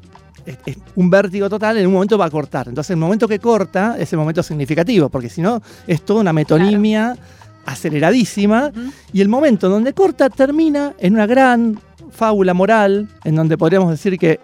Es, 0.44 0.56
es 0.66 0.76
un 0.94 1.10
vértigo 1.10 1.50
total, 1.50 1.76
en 1.78 1.88
un 1.88 1.92
momento 1.94 2.16
va 2.16 2.26
a 2.26 2.30
cortar. 2.30 2.68
Entonces, 2.68 2.90
el 2.92 2.98
momento 2.98 3.26
que 3.26 3.40
corta 3.40 3.96
es 3.98 4.12
el 4.12 4.18
momento 4.20 4.44
significativo, 4.44 5.08
porque 5.08 5.28
si 5.28 5.42
no, 5.42 5.60
es 5.88 6.02
toda 6.02 6.20
una 6.20 6.32
metonimia 6.32 7.16
aceleradísima. 7.64 8.70
Y 9.12 9.20
el 9.20 9.28
momento 9.28 9.68
donde 9.68 9.92
corta 9.92 10.30
termina 10.30 10.94
en 10.98 11.14
una 11.14 11.26
gran 11.26 11.78
fábula 12.10 12.54
moral, 12.54 13.08
en 13.24 13.34
donde 13.36 13.56
podríamos 13.58 13.90
decir 13.90 14.18
que 14.18 14.40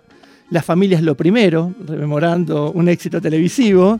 la 0.51 0.63
familia 0.63 0.99
es 0.99 1.03
lo 1.03 1.15
primero, 1.17 1.73
rememorando 1.87 2.73
un 2.73 2.89
éxito 2.91 3.21
televisivo, 3.23 3.99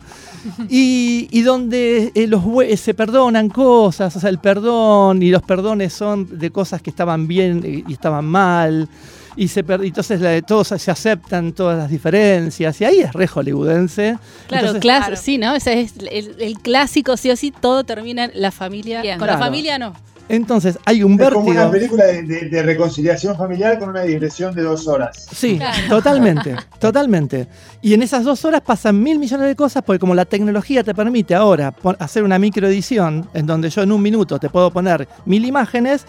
y, 0.69 1.27
y 1.31 1.41
donde 1.41 2.11
eh, 2.13 2.27
los 2.27 2.43
bue- 2.43 2.75
se 2.75 2.93
perdonan 2.93 3.49
cosas, 3.49 4.15
o 4.15 4.19
sea, 4.19 4.29
el 4.29 4.37
perdón 4.37 5.23
y 5.23 5.29
los 5.31 5.41
perdones 5.41 5.93
son 5.93 6.37
de 6.37 6.51
cosas 6.51 6.81
que 6.81 6.89
estaban 6.91 7.27
bien 7.27 7.61
eh, 7.65 7.83
y 7.87 7.93
estaban 7.93 8.25
mal, 8.25 8.87
y 9.35 9.47
se 9.47 9.63
per- 9.63 9.83
y 9.83 9.87
entonces 9.87 10.21
la- 10.21 10.39
todos 10.43 10.67
se 10.67 10.91
aceptan 10.91 11.53
todas 11.53 11.75
las 11.77 11.89
diferencias, 11.89 12.79
y 12.81 12.85
ahí 12.85 12.99
es 12.99 13.13
re 13.13 13.25
hollywoodense. 13.27 14.17
Claro, 14.47 14.67
Entonces- 14.67 14.81
Claro. 14.81 15.15
sí, 15.15 15.37
¿no? 15.39 15.55
Ese 15.55 15.81
es 15.81 15.93
el, 15.97 16.35
el 16.39 16.59
clásico, 16.59 17.17
sí 17.17 17.31
o 17.31 17.35
sí, 17.35 17.51
todo 17.51 17.83
termina 17.83 18.25
en 18.25 18.31
la 18.35 18.51
familia. 18.51 19.01
Bien. 19.01 19.17
Con 19.17 19.25
Claro. 19.27 19.39
la 19.39 19.45
familia 19.45 19.79
no. 19.79 19.93
Entonces 20.29 20.79
hay 20.85 21.03
un 21.03 21.19
Es 21.21 21.29
como 21.29 21.47
una 21.49 21.67
vértigo. 21.67 21.71
película 21.71 22.05
de, 22.05 22.23
de- 22.23 22.49
de 22.49 22.63
reconciliación 22.63 23.35
familiar 23.37 23.77
con 23.77 23.89
una 23.89 24.01
digresión 24.03 24.55
de 24.55 24.61
dos 24.63 24.87
horas. 24.87 25.27
Sí, 25.35 25.57
Claro. 25.57 25.77
totalmente, 25.89 26.55
totalmente. 26.79 27.47
Y 27.81 27.93
en 27.93 28.01
esas 28.03 28.23
dos 28.23 28.43
horas 28.45 28.61
pasan 28.61 29.01
mil 29.03 29.19
millones 29.19 29.47
de 29.47 29.55
cosas 29.55 29.83
porque 29.85 29.99
como 29.99 30.15
la 30.15 30.25
tecnología 30.25 30.83
te 30.83 30.95
permite 30.95 31.35
ahora 31.35 31.73
hacer 31.99 32.23
una 32.23 32.39
microedición 32.39 33.27
en 33.33 33.45
donde 33.45 33.69
yo 33.69 33.81
en 33.83 33.91
un 33.91 34.01
minuto 34.01 34.39
te 34.39 34.49
puedo 34.49 34.71
poner 34.71 35.07
mil 35.25 35.43
imágenes, 35.45 36.05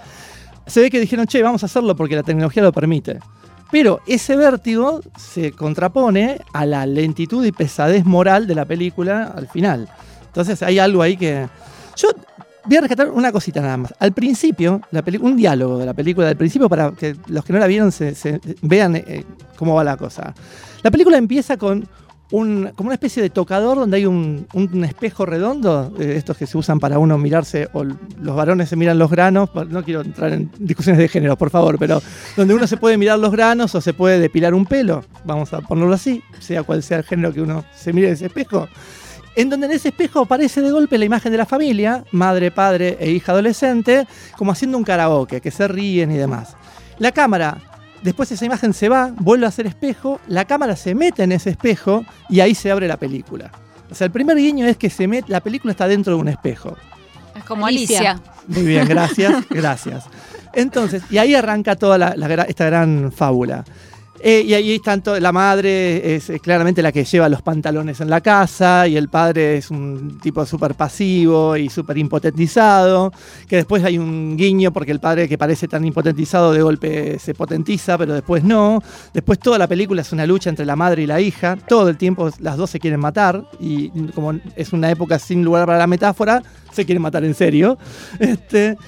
se 0.66 0.80
ve 0.80 0.90
que 0.90 1.00
dijeron, 1.00 1.26
che, 1.26 1.42
vamos 1.42 1.62
a 1.62 1.66
hacerlo 1.66 1.94
porque 1.96 2.14
la 2.16 2.22
tecnología 2.22 2.62
lo 2.62 2.72
permite. 2.72 3.18
Pero 3.72 4.00
ese 4.06 4.36
vértigo 4.36 5.00
se 5.18 5.50
contrapone 5.50 6.40
a 6.52 6.64
la 6.64 6.86
lentitud 6.86 7.44
y 7.44 7.50
pesadez 7.50 8.04
moral 8.04 8.46
de 8.46 8.54
la 8.54 8.64
película 8.64 9.32
al 9.36 9.48
final. 9.48 9.88
Entonces 10.26 10.62
hay 10.62 10.78
algo 10.78 11.02
ahí 11.02 11.16
que... 11.16 11.48
Yo 11.96 12.08
voy 12.64 12.76
a 12.76 12.80
rescatar 12.80 13.10
una 13.10 13.30
cosita 13.32 13.60
nada 13.60 13.76
más. 13.76 13.94
Al 13.98 14.12
principio, 14.12 14.80
la 14.90 15.02
un 15.20 15.36
diálogo 15.36 15.78
de 15.78 15.86
la 15.86 15.94
película, 15.94 16.26
del 16.28 16.36
principio 16.36 16.68
para 16.68 16.92
que 16.92 17.16
los 17.28 17.44
que 17.44 17.52
no 17.52 17.58
la 17.58 17.66
vieron 17.66 17.92
se, 17.92 18.14
se- 18.14 18.40
vean 18.62 18.96
eh, 18.96 19.24
cómo 19.56 19.74
va 19.74 19.84
la 19.84 19.96
cosa. 19.96 20.34
La 20.82 20.90
película 20.90 21.16
empieza 21.16 21.56
con 21.56 21.86
un, 22.30 22.70
como 22.74 22.88
una 22.88 22.94
especie 22.94 23.22
de 23.22 23.30
tocador 23.30 23.76
donde 23.76 23.98
hay 23.98 24.06
un, 24.06 24.46
un 24.54 24.84
espejo 24.84 25.24
redondo, 25.26 25.94
eh, 26.00 26.14
estos 26.16 26.36
que 26.36 26.46
se 26.46 26.56
usan 26.58 26.80
para 26.80 26.98
uno 26.98 27.16
mirarse, 27.18 27.68
o 27.74 27.84
los 27.84 28.34
varones 28.34 28.68
se 28.70 28.76
miran 28.76 28.98
los 28.98 29.10
granos, 29.10 29.50
no 29.68 29.84
quiero 29.84 30.00
entrar 30.00 30.32
en 30.32 30.50
discusiones 30.58 30.98
de 31.00 31.08
género, 31.08 31.36
por 31.36 31.50
favor, 31.50 31.78
pero 31.78 32.02
donde 32.36 32.54
uno 32.54 32.66
se 32.66 32.76
puede 32.76 32.96
mirar 32.96 33.18
los 33.18 33.30
granos 33.30 33.74
o 33.74 33.80
se 33.80 33.92
puede 33.92 34.18
depilar 34.18 34.54
un 34.54 34.64
pelo, 34.66 35.04
vamos 35.24 35.52
a 35.52 35.60
ponerlo 35.60 35.94
así, 35.94 36.22
sea 36.40 36.62
cual 36.62 36.82
sea 36.82 36.98
el 36.98 37.04
género 37.04 37.32
que 37.32 37.42
uno 37.42 37.64
se 37.76 37.92
mire 37.92 38.08
en 38.08 38.14
ese 38.14 38.26
espejo. 38.26 38.68
En 39.36 39.50
donde 39.50 39.66
en 39.66 39.72
ese 39.72 39.88
espejo 39.88 40.20
aparece 40.20 40.62
de 40.62 40.70
golpe 40.70 40.96
la 40.98 41.04
imagen 41.04 41.32
de 41.32 41.38
la 41.38 41.46
familia, 41.46 42.04
madre, 42.12 42.50
padre 42.50 42.96
e 43.00 43.10
hija 43.10 43.32
adolescente, 43.32 44.06
como 44.36 44.52
haciendo 44.52 44.78
un 44.78 44.84
karaoke, 44.84 45.40
que 45.40 45.50
se 45.50 45.66
ríen 45.66 46.12
y 46.12 46.16
demás. 46.16 46.56
La 46.98 47.10
cámara, 47.10 47.58
después 48.02 48.30
esa 48.30 48.44
imagen 48.44 48.72
se 48.72 48.88
va, 48.88 49.12
vuelve 49.18 49.46
a 49.46 49.50
ser 49.50 49.66
espejo, 49.66 50.20
la 50.28 50.44
cámara 50.44 50.76
se 50.76 50.94
mete 50.94 51.24
en 51.24 51.32
ese 51.32 51.50
espejo 51.50 52.04
y 52.28 52.40
ahí 52.40 52.54
se 52.54 52.70
abre 52.70 52.86
la 52.86 52.96
película. 52.96 53.50
O 53.90 53.94
sea, 53.94 54.04
el 54.06 54.12
primer 54.12 54.36
guiño 54.36 54.66
es 54.66 54.76
que 54.76 54.88
se 54.90 55.08
mete, 55.08 55.30
la 55.32 55.40
película 55.40 55.72
está 55.72 55.88
dentro 55.88 56.14
de 56.14 56.20
un 56.20 56.28
espejo. 56.28 56.76
Es 57.36 57.42
como 57.44 57.66
Alicia. 57.66 58.12
Alicia. 58.12 58.22
Muy 58.46 58.62
bien, 58.62 58.86
gracias, 58.86 59.44
gracias. 59.50 60.04
Entonces, 60.52 61.02
y 61.10 61.18
ahí 61.18 61.34
arranca 61.34 61.74
toda 61.74 61.98
la- 61.98 62.14
la 62.16 62.28
gra- 62.28 62.46
esta 62.48 62.66
gran 62.66 63.10
fábula. 63.10 63.64
Eh, 64.26 64.42
y 64.46 64.54
ahí 64.54 64.76
están 64.76 65.02
to- 65.02 65.20
la 65.20 65.32
madre 65.32 66.14
es 66.14 66.32
claramente 66.40 66.80
la 66.80 66.92
que 66.92 67.04
lleva 67.04 67.28
los 67.28 67.42
pantalones 67.42 68.00
en 68.00 68.08
la 68.08 68.22
casa 68.22 68.88
y 68.88 68.96
el 68.96 69.10
padre 69.10 69.58
es 69.58 69.70
un 69.70 70.18
tipo 70.18 70.46
súper 70.46 70.74
pasivo 70.74 71.58
y 71.58 71.68
súper 71.68 71.98
impotentizado, 71.98 73.12
que 73.46 73.56
después 73.56 73.84
hay 73.84 73.98
un 73.98 74.34
guiño 74.38 74.72
porque 74.72 74.92
el 74.92 74.98
padre 75.00 75.28
que 75.28 75.36
parece 75.36 75.68
tan 75.68 75.84
impotentizado 75.84 76.54
de 76.54 76.62
golpe 76.62 77.18
se 77.18 77.34
potentiza, 77.34 77.98
pero 77.98 78.14
después 78.14 78.42
no. 78.42 78.82
Después 79.12 79.38
toda 79.38 79.58
la 79.58 79.68
película 79.68 80.00
es 80.00 80.10
una 80.10 80.24
lucha 80.24 80.48
entre 80.48 80.64
la 80.64 80.74
madre 80.74 81.02
y 81.02 81.06
la 81.06 81.20
hija, 81.20 81.56
todo 81.56 81.90
el 81.90 81.98
tiempo 81.98 82.30
las 82.38 82.56
dos 82.56 82.70
se 82.70 82.80
quieren 82.80 83.00
matar 83.00 83.44
y 83.60 83.90
como 84.14 84.32
es 84.56 84.72
una 84.72 84.90
época 84.90 85.18
sin 85.18 85.44
lugar 85.44 85.66
para 85.66 85.76
la 85.76 85.86
metáfora, 85.86 86.42
se 86.72 86.86
quieren 86.86 87.02
matar 87.02 87.24
en 87.24 87.34
serio. 87.34 87.76
Este, 88.18 88.78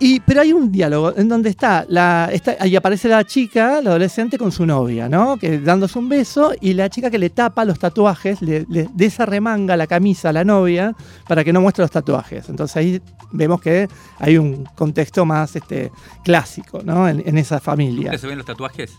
y, 0.00 0.20
pero 0.20 0.40
hay 0.40 0.54
un 0.54 0.72
diálogo 0.72 1.12
en 1.14 1.28
donde 1.28 1.50
está, 1.50 1.84
la, 1.86 2.30
ahí 2.58 2.74
aparece 2.74 3.06
la 3.06 3.22
chica, 3.24 3.82
la 3.82 3.90
adolescente, 3.90 4.38
con 4.38 4.50
su 4.50 4.64
novia, 4.64 5.10
¿no? 5.10 5.36
Que 5.36 5.58
dándose 5.58 5.98
un 5.98 6.08
beso 6.08 6.52
y 6.58 6.72
la 6.72 6.88
chica 6.88 7.10
que 7.10 7.18
le 7.18 7.28
tapa 7.28 7.66
los 7.66 7.78
tatuajes, 7.78 8.40
le, 8.40 8.64
desarremanga 8.94 9.76
la 9.76 9.86
camisa 9.86 10.30
a 10.30 10.32
la 10.32 10.42
novia 10.42 10.96
para 11.28 11.44
que 11.44 11.52
no 11.52 11.60
muestre 11.60 11.82
los 11.82 11.90
tatuajes. 11.90 12.48
Entonces 12.48 12.76
ahí 12.78 13.02
vemos 13.30 13.60
que 13.60 13.88
hay 14.18 14.38
un 14.38 14.64
contexto 14.74 15.26
más 15.26 15.54
este, 15.54 15.92
clásico, 16.24 16.80
¿no? 16.82 17.06
En, 17.06 17.22
en 17.26 17.36
esa 17.36 17.60
familia. 17.60 18.04
¿Nunca 18.04 18.18
se 18.18 18.26
ven 18.26 18.38
los 18.38 18.46
tatuajes? 18.46 18.96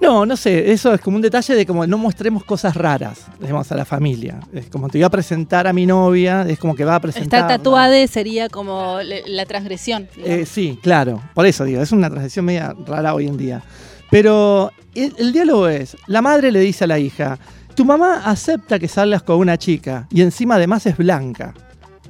No, 0.00 0.24
no 0.24 0.36
sé, 0.36 0.70
eso 0.70 0.94
es 0.94 1.00
como 1.00 1.16
un 1.16 1.22
detalle 1.22 1.54
de 1.54 1.66
como 1.66 1.86
no 1.86 1.98
mostremos 1.98 2.44
cosas 2.44 2.76
raras, 2.76 3.26
digamos, 3.40 3.70
a 3.72 3.74
la 3.74 3.84
familia. 3.84 4.38
Es 4.52 4.66
como 4.66 4.88
te 4.88 4.98
voy 4.98 5.04
a 5.04 5.10
presentar 5.10 5.66
a 5.66 5.72
mi 5.72 5.86
novia, 5.86 6.46
es 6.48 6.58
como 6.58 6.74
que 6.74 6.84
va 6.84 6.96
a 6.96 7.00
presentar. 7.00 7.40
Estar 7.40 7.58
tatuada 7.58 8.06
sería 8.06 8.48
como 8.48 8.98
la 9.02 9.44
transgresión. 9.46 10.08
Eh, 10.18 10.46
sí, 10.46 10.78
claro, 10.82 11.20
por 11.34 11.46
eso 11.46 11.64
digo, 11.64 11.82
es 11.82 11.90
una 11.90 12.08
transición 12.08 12.44
media 12.44 12.74
rara 12.86 13.14
hoy 13.14 13.26
en 13.26 13.36
día. 13.36 13.62
Pero 14.10 14.70
el, 14.94 15.14
el 15.18 15.32
diálogo 15.32 15.68
es, 15.68 15.96
la 16.06 16.22
madre 16.22 16.52
le 16.52 16.60
dice 16.60 16.84
a 16.84 16.86
la 16.86 16.98
hija, 16.98 17.38
tu 17.74 17.84
mamá 17.84 18.22
acepta 18.24 18.78
que 18.78 18.88
salgas 18.88 19.22
con 19.22 19.38
una 19.38 19.56
chica 19.56 20.06
y 20.10 20.22
encima 20.22 20.54
además 20.54 20.86
es 20.86 20.96
blanca. 20.96 21.54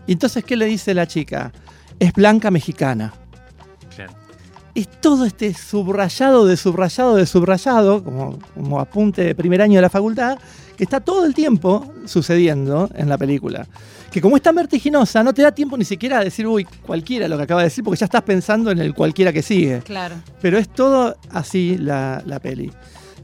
Y 0.07 0.12
entonces, 0.12 0.42
¿qué 0.45 0.57
le 0.57 0.64
dice 0.64 0.95
la 0.95 1.07
chica? 1.07 1.52
Es 1.99 2.12
blanca 2.12 2.50
mexicana. 2.50 3.12
Es 4.78 4.88
todo 5.00 5.25
este 5.25 5.52
subrayado 5.54 6.47
de 6.47 6.56
subrayado 6.56 7.16
de 7.16 7.26
subrayado, 7.26 8.04
como, 8.04 8.38
como 8.54 8.78
apunte 8.78 9.23
de 9.25 9.35
primer 9.35 9.61
año 9.61 9.75
de 9.76 9.82
la 9.82 9.90
facultad, 9.90 10.38
que 10.76 10.85
está 10.85 11.00
todo 11.00 11.25
el 11.26 11.35
tiempo 11.35 11.92
sucediendo 12.04 12.88
en 12.94 13.08
la 13.08 13.18
película. 13.18 13.66
Que 14.12 14.20
como 14.20 14.37
es 14.37 14.42
tan 14.42 14.54
vertiginosa, 14.54 15.25
no 15.25 15.35
te 15.35 15.42
da 15.42 15.50
tiempo 15.50 15.76
ni 15.76 15.85
siquiera 15.85 16.18
a 16.20 16.25
decir, 16.25 16.47
uy, 16.47 16.64
cualquiera 16.87 17.26
lo 17.26 17.37
que 17.37 17.42
acaba 17.42 17.62
de 17.62 17.66
decir, 17.66 17.82
porque 17.82 17.99
ya 17.99 18.04
estás 18.06 18.23
pensando 18.23 18.70
en 18.70 18.78
el 18.78 18.94
cualquiera 18.94 19.32
que 19.32 19.42
sigue. 19.42 19.80
Claro. 19.85 20.14
Pero 20.40 20.58
es 20.58 20.68
todo 20.68 21.16
así 21.30 21.76
la, 21.76 22.23
la 22.25 22.38
peli. 22.38 22.70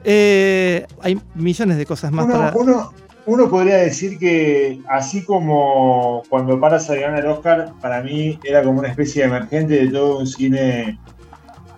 Eh, 0.03 0.85
hay 1.01 1.21
millones 1.37 1.77
de 1.79 1.87
cosas 1.87 2.11
más 2.11 2.25
Uno, 2.25 2.35
para. 2.35 2.57
uno- 2.57 2.93
uno 3.27 3.49
podría 3.49 3.77
decir 3.77 4.19
que 4.19 4.81
así 4.87 5.25
como 5.25 6.23
cuando 6.29 6.61
Parasite 6.61 7.01
gana 7.01 7.21
el 7.21 7.27
Oscar, 7.27 7.73
para 7.81 8.03
mí 8.03 8.39
era 8.45 8.63
como 8.63 8.81
una 8.81 8.89
especie 8.89 9.23
de 9.23 9.29
emergente 9.29 9.75
de 9.77 9.89
todo 9.89 10.19
un 10.19 10.27
cine 10.27 10.99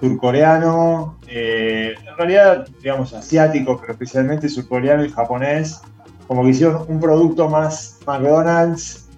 surcoreano, 0.00 1.18
eh, 1.28 1.94
en 2.06 2.16
realidad, 2.16 2.66
digamos, 2.82 3.12
asiático, 3.12 3.78
pero 3.80 3.92
especialmente 3.92 4.48
surcoreano 4.48 5.04
y 5.04 5.10
japonés, 5.10 5.80
como 6.26 6.42
que 6.42 6.50
hicieron 6.50 6.84
un 6.88 7.00
producto 7.00 7.48
más 7.48 7.98
McDonald's 8.06 9.08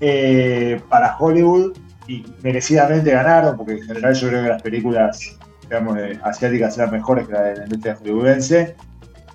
eh, 0.00 0.80
para 0.88 1.16
Hollywood 1.18 1.76
y 2.08 2.24
merecidamente 2.42 3.10
ganaron, 3.10 3.56
porque 3.56 3.74
en 3.74 3.82
general 3.82 4.14
yo 4.14 4.28
creo 4.28 4.42
que 4.42 4.48
las 4.48 4.62
películas 4.62 5.38
digamos, 5.62 5.98
eh, 5.98 6.18
asiáticas 6.22 6.76
eran 6.76 6.90
mejores 6.90 7.26
que 7.26 7.32
la 7.32 7.42
de 7.42 7.56
la 7.56 7.64
industria 7.64 7.96
hollywoodense. 7.96 8.76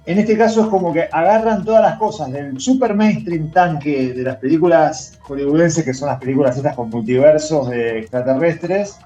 En 0.05 0.17
este 0.17 0.37
caso 0.37 0.61
es 0.61 0.67
como 0.67 0.91
que 0.93 1.07
agarran 1.11 1.63
todas 1.63 1.83
las 1.83 1.99
cosas 1.99 2.31
del 2.31 2.59
super 2.59 2.95
mainstream 2.95 3.51
tanque 3.51 4.13
de 4.13 4.23
las 4.23 4.37
películas 4.37 5.19
hollywoodenses, 5.21 5.83
que 5.83 5.93
son 5.93 6.09
las 6.09 6.19
películas 6.19 6.57
estas 6.57 6.75
con 6.75 6.89
multiversos 6.89 7.69
de 7.69 7.99
extraterrestres, 7.99 8.97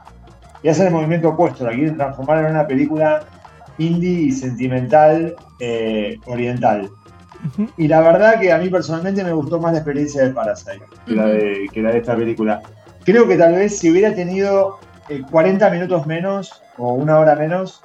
y 0.64 0.70
hacen 0.70 0.88
el 0.88 0.94
movimiento 0.94 1.30
opuesto, 1.30 1.66
la 1.66 1.72
quieren 1.74 1.98
transformar 1.98 2.46
en 2.46 2.52
una 2.52 2.66
película 2.66 3.24
indie 3.78 4.22
y 4.28 4.32
sentimental 4.32 5.36
eh, 5.60 6.18
oriental. 6.26 6.90
Y 7.78 7.90
la 7.90 8.00
verdad 8.00 8.40
que 8.40 8.52
a 8.54 8.58
mí 8.58 8.70
personalmente 8.70 9.22
me 9.24 9.34
gustó 9.34 9.60
más 9.60 9.74
la 9.74 9.80
experiencia 9.80 10.24
de 10.24 10.30
Parasite 10.30 10.82
que, 11.06 11.14
la, 11.14 11.26
de, 11.26 11.68
que 11.74 11.82
la 11.82 11.92
de 11.92 11.98
esta 11.98 12.16
película. 12.16 12.62
Creo 13.04 13.28
que 13.28 13.36
tal 13.36 13.54
vez 13.56 13.78
si 13.80 13.92
hubiera 13.92 14.16
tenido 14.16 14.80
eh, 15.10 15.22
40 15.30 15.70
minutos 15.70 16.08
menos 16.08 16.62
o 16.78 16.94
una 16.94 17.20
hora 17.20 17.36
menos, 17.36 17.82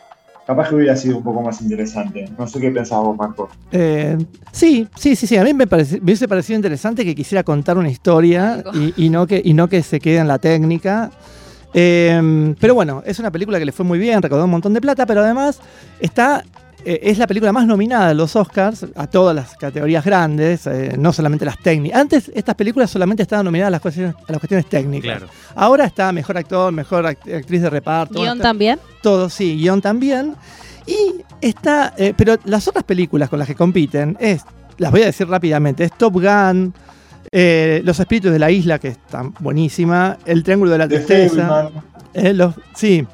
capaz 0.46 0.68
que 0.68 0.76
hubiera 0.76 0.94
sido 0.94 1.16
un 1.16 1.24
poco 1.24 1.42
más 1.42 1.60
interesante. 1.60 2.30
No 2.38 2.46
sé 2.46 2.60
qué 2.60 2.70
pensás 2.70 3.00
vos, 3.00 3.16
Marco. 3.16 3.48
Eh, 3.72 4.16
sí, 4.52 4.86
sí, 4.94 5.16
sí, 5.16 5.26
sí. 5.26 5.36
A 5.36 5.42
mí 5.42 5.52
me, 5.52 5.66
parece- 5.66 5.96
me 5.98 6.04
hubiese 6.04 6.28
parecido 6.28 6.54
interesante 6.56 7.04
que 7.04 7.16
quisiera 7.16 7.42
contar 7.42 7.76
una 7.78 7.88
historia 7.90 8.62
y, 8.74 8.94
y 9.06 9.10
no 9.10 9.26
que, 9.26 9.42
y 9.44 9.54
no 9.54 9.68
que 9.68 9.82
se 9.82 9.98
quede 9.98 10.18
en 10.18 10.28
la 10.28 10.38
técnica. 10.38 11.10
Eh, 11.74 12.54
pero 12.60 12.74
bueno, 12.74 13.02
es 13.04 13.18
una 13.18 13.30
película 13.30 13.58
que 13.58 13.64
le 13.64 13.72
fue 13.72 13.84
muy 13.84 13.98
bien, 13.98 14.22
recaudó 14.22 14.44
un 14.44 14.50
montón 14.50 14.72
de 14.74 14.80
plata, 14.80 15.04
pero 15.06 15.22
además 15.22 15.60
está 16.00 16.42
eh, 16.84 17.00
es 17.02 17.18
la 17.18 17.26
película 17.26 17.52
más 17.52 17.66
nominada 17.66 18.08
a 18.10 18.14
los 18.14 18.36
Oscars, 18.36 18.86
a 18.94 19.06
todas 19.08 19.34
las 19.34 19.56
categorías 19.56 20.04
grandes, 20.04 20.66
eh, 20.66 20.94
no 20.96 21.12
solamente 21.12 21.44
las 21.44 21.58
técnicas. 21.58 22.00
Antes 22.00 22.30
estas 22.34 22.54
películas 22.54 22.88
solamente 22.90 23.22
estaban 23.22 23.44
nominadas 23.44 23.68
a 23.68 23.70
las 23.72 23.80
cuestiones, 23.80 24.14
a 24.14 24.32
las 24.32 24.38
cuestiones 24.40 24.66
técnicas. 24.66 25.18
Claro. 25.18 25.26
Ahora 25.56 25.84
está 25.84 26.12
mejor 26.12 26.38
actor, 26.38 26.72
mejor 26.72 27.04
act- 27.04 27.34
actriz 27.36 27.62
de 27.62 27.70
reparto. 27.70 28.20
Guión 28.20 28.38
también. 28.38 28.78
todo, 29.02 29.28
sí, 29.28 29.56
guion 29.56 29.80
también. 29.82 30.36
Y 30.86 31.22
está, 31.42 31.92
eh, 31.98 32.14
pero 32.16 32.36
las 32.44 32.66
otras 32.68 32.84
películas 32.84 33.28
con 33.28 33.38
las 33.40 33.48
que 33.48 33.54
compiten 33.56 34.16
es, 34.20 34.42
las 34.78 34.90
voy 34.90 35.02
a 35.02 35.06
decir 35.06 35.28
rápidamente, 35.28 35.84
es 35.84 35.92
Top 35.98 36.14
Gun, 36.14 36.72
eh, 37.32 37.80
Los 37.84 37.98
Espíritus 38.00 38.32
de 38.32 38.38
la 38.38 38.50
Isla, 38.50 38.78
que 38.78 38.88
está 38.88 39.22
buenísima, 39.40 40.18
El 40.24 40.42
Triángulo 40.42 40.72
de 40.72 40.78
la 40.78 40.88
Tristeza, 40.88 41.70
eh, 42.14 42.32
los, 42.34 42.54
sí, 42.74 43.06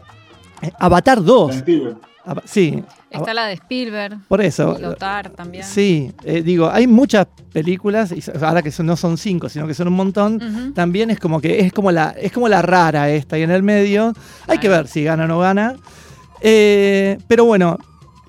Avatar 0.79 1.23
2, 1.23 1.55
Steven 1.57 1.59
Spielberg. 1.61 1.97
Ava- 2.27 2.43
sí, 2.47 2.83
Está 3.11 3.35
la 3.35 3.47
de 3.47 3.53
Spielberg. 3.55 4.19
por 4.29 4.41
eso. 4.41 4.77
Lotar 4.81 5.29
también. 5.31 5.63
Sí, 5.63 6.11
eh, 6.25 6.43
digo, 6.43 6.71
hay 6.71 6.87
muchas 6.87 7.27
películas, 7.53 8.13
y 8.13 8.23
ahora 8.43 8.63
que 8.63 8.71
son- 8.73 8.87
no 8.87 8.97
son 8.97 9.19
cinco, 9.19 9.49
sino 9.49 9.67
que 9.67 9.75
son 9.75 9.89
un 9.89 9.95
montón, 9.95 10.73
también 10.75 11.11
es 11.11 11.21
como 11.21 11.41
que 11.41 11.61
es 11.61 11.73
como 11.73 11.93
la, 11.93 12.15
es 12.19 12.33
como 12.33 12.49
la 12.49 12.63
rara 12.63 13.11
esta 13.11 13.39
y 13.39 13.43
en 13.43 13.51
el 13.51 13.63
medio. 13.63 14.15
Hay 14.49 14.59
que 14.59 14.69
ver 14.69 14.89
si 14.89 15.05
gana 15.05 15.25
o 15.25 15.29
no 15.29 15.39
gana. 15.39 15.75
Eh, 16.41 17.19
pero 17.29 17.45
bueno, 17.45 17.79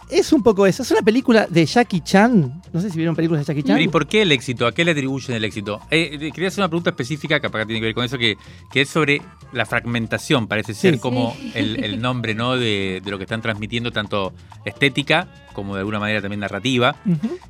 es 0.09 0.31
un 0.33 0.43
poco 0.43 0.65
eso. 0.67 0.83
Es 0.83 0.91
una 0.91 1.01
película 1.01 1.47
de 1.49 1.65
Jackie 1.65 2.01
Chan. 2.01 2.61
No 2.71 2.81
sé 2.81 2.89
si 2.89 2.97
vieron 2.97 3.15
películas 3.15 3.45
de 3.45 3.53
Jackie 3.53 3.67
Chan. 3.67 3.81
¿Y 3.81 3.87
por 3.87 4.07
qué 4.07 4.21
el 4.23 4.31
éxito? 4.31 4.67
¿A 4.67 4.71
qué 4.73 4.85
le 4.85 4.91
atribuyen 4.91 5.35
el 5.35 5.43
éxito? 5.45 5.79
Eh, 5.91 6.11
eh, 6.21 6.31
quería 6.31 6.47
hacer 6.49 6.61
una 6.61 6.69
pregunta 6.69 6.91
específica, 6.91 7.39
que 7.39 7.49
tiene 7.49 7.79
que 7.79 7.85
ver 7.85 7.93
con 7.95 8.05
eso, 8.05 8.17
que, 8.17 8.37
que 8.71 8.81
es 8.81 8.89
sobre 8.89 9.21
la 9.53 9.65
fragmentación, 9.65 10.47
parece 10.47 10.73
ser 10.73 10.95
Sí. 10.95 10.99
como 10.99 11.35
el, 11.53 11.83
el 11.83 12.01
nombre 12.01 12.35
¿no? 12.35 12.57
de, 12.57 13.01
de 13.03 13.11
lo 13.11 13.17
que 13.17 13.23
están 13.23 13.41
transmitiendo, 13.41 13.91
tanto 13.91 14.33
estética 14.65 15.27
como 15.53 15.73
de 15.75 15.79
alguna 15.79 15.99
manera 15.99 16.21
también 16.21 16.41
narrativa. 16.41 16.95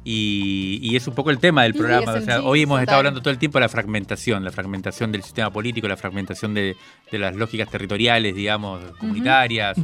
Y, 0.03 0.79
y 0.81 0.95
es 0.95 1.07
un 1.07 1.15
poco 1.15 1.31
el 1.31 1.39
tema 1.39 1.63
del 1.63 1.73
programa. 1.73 2.13
O 2.13 2.21
sea, 2.21 2.43
hoy 2.43 2.61
hemos 2.61 2.75
total. 2.75 2.83
estado 2.83 2.97
hablando 2.99 3.21
todo 3.21 3.31
el 3.31 3.39
tiempo 3.39 3.57
de 3.57 3.61
la 3.61 3.69
fragmentación, 3.69 4.43
la 4.43 4.51
fragmentación 4.51 5.11
del 5.11 5.23
sistema 5.23 5.51
político, 5.51 5.87
la 5.87 5.97
fragmentación 5.97 6.53
de, 6.53 6.75
de 7.11 7.17
las 7.19 7.35
lógicas 7.35 7.69
territoriales, 7.69 8.35
digamos, 8.35 8.81
comunitarias. 8.99 9.75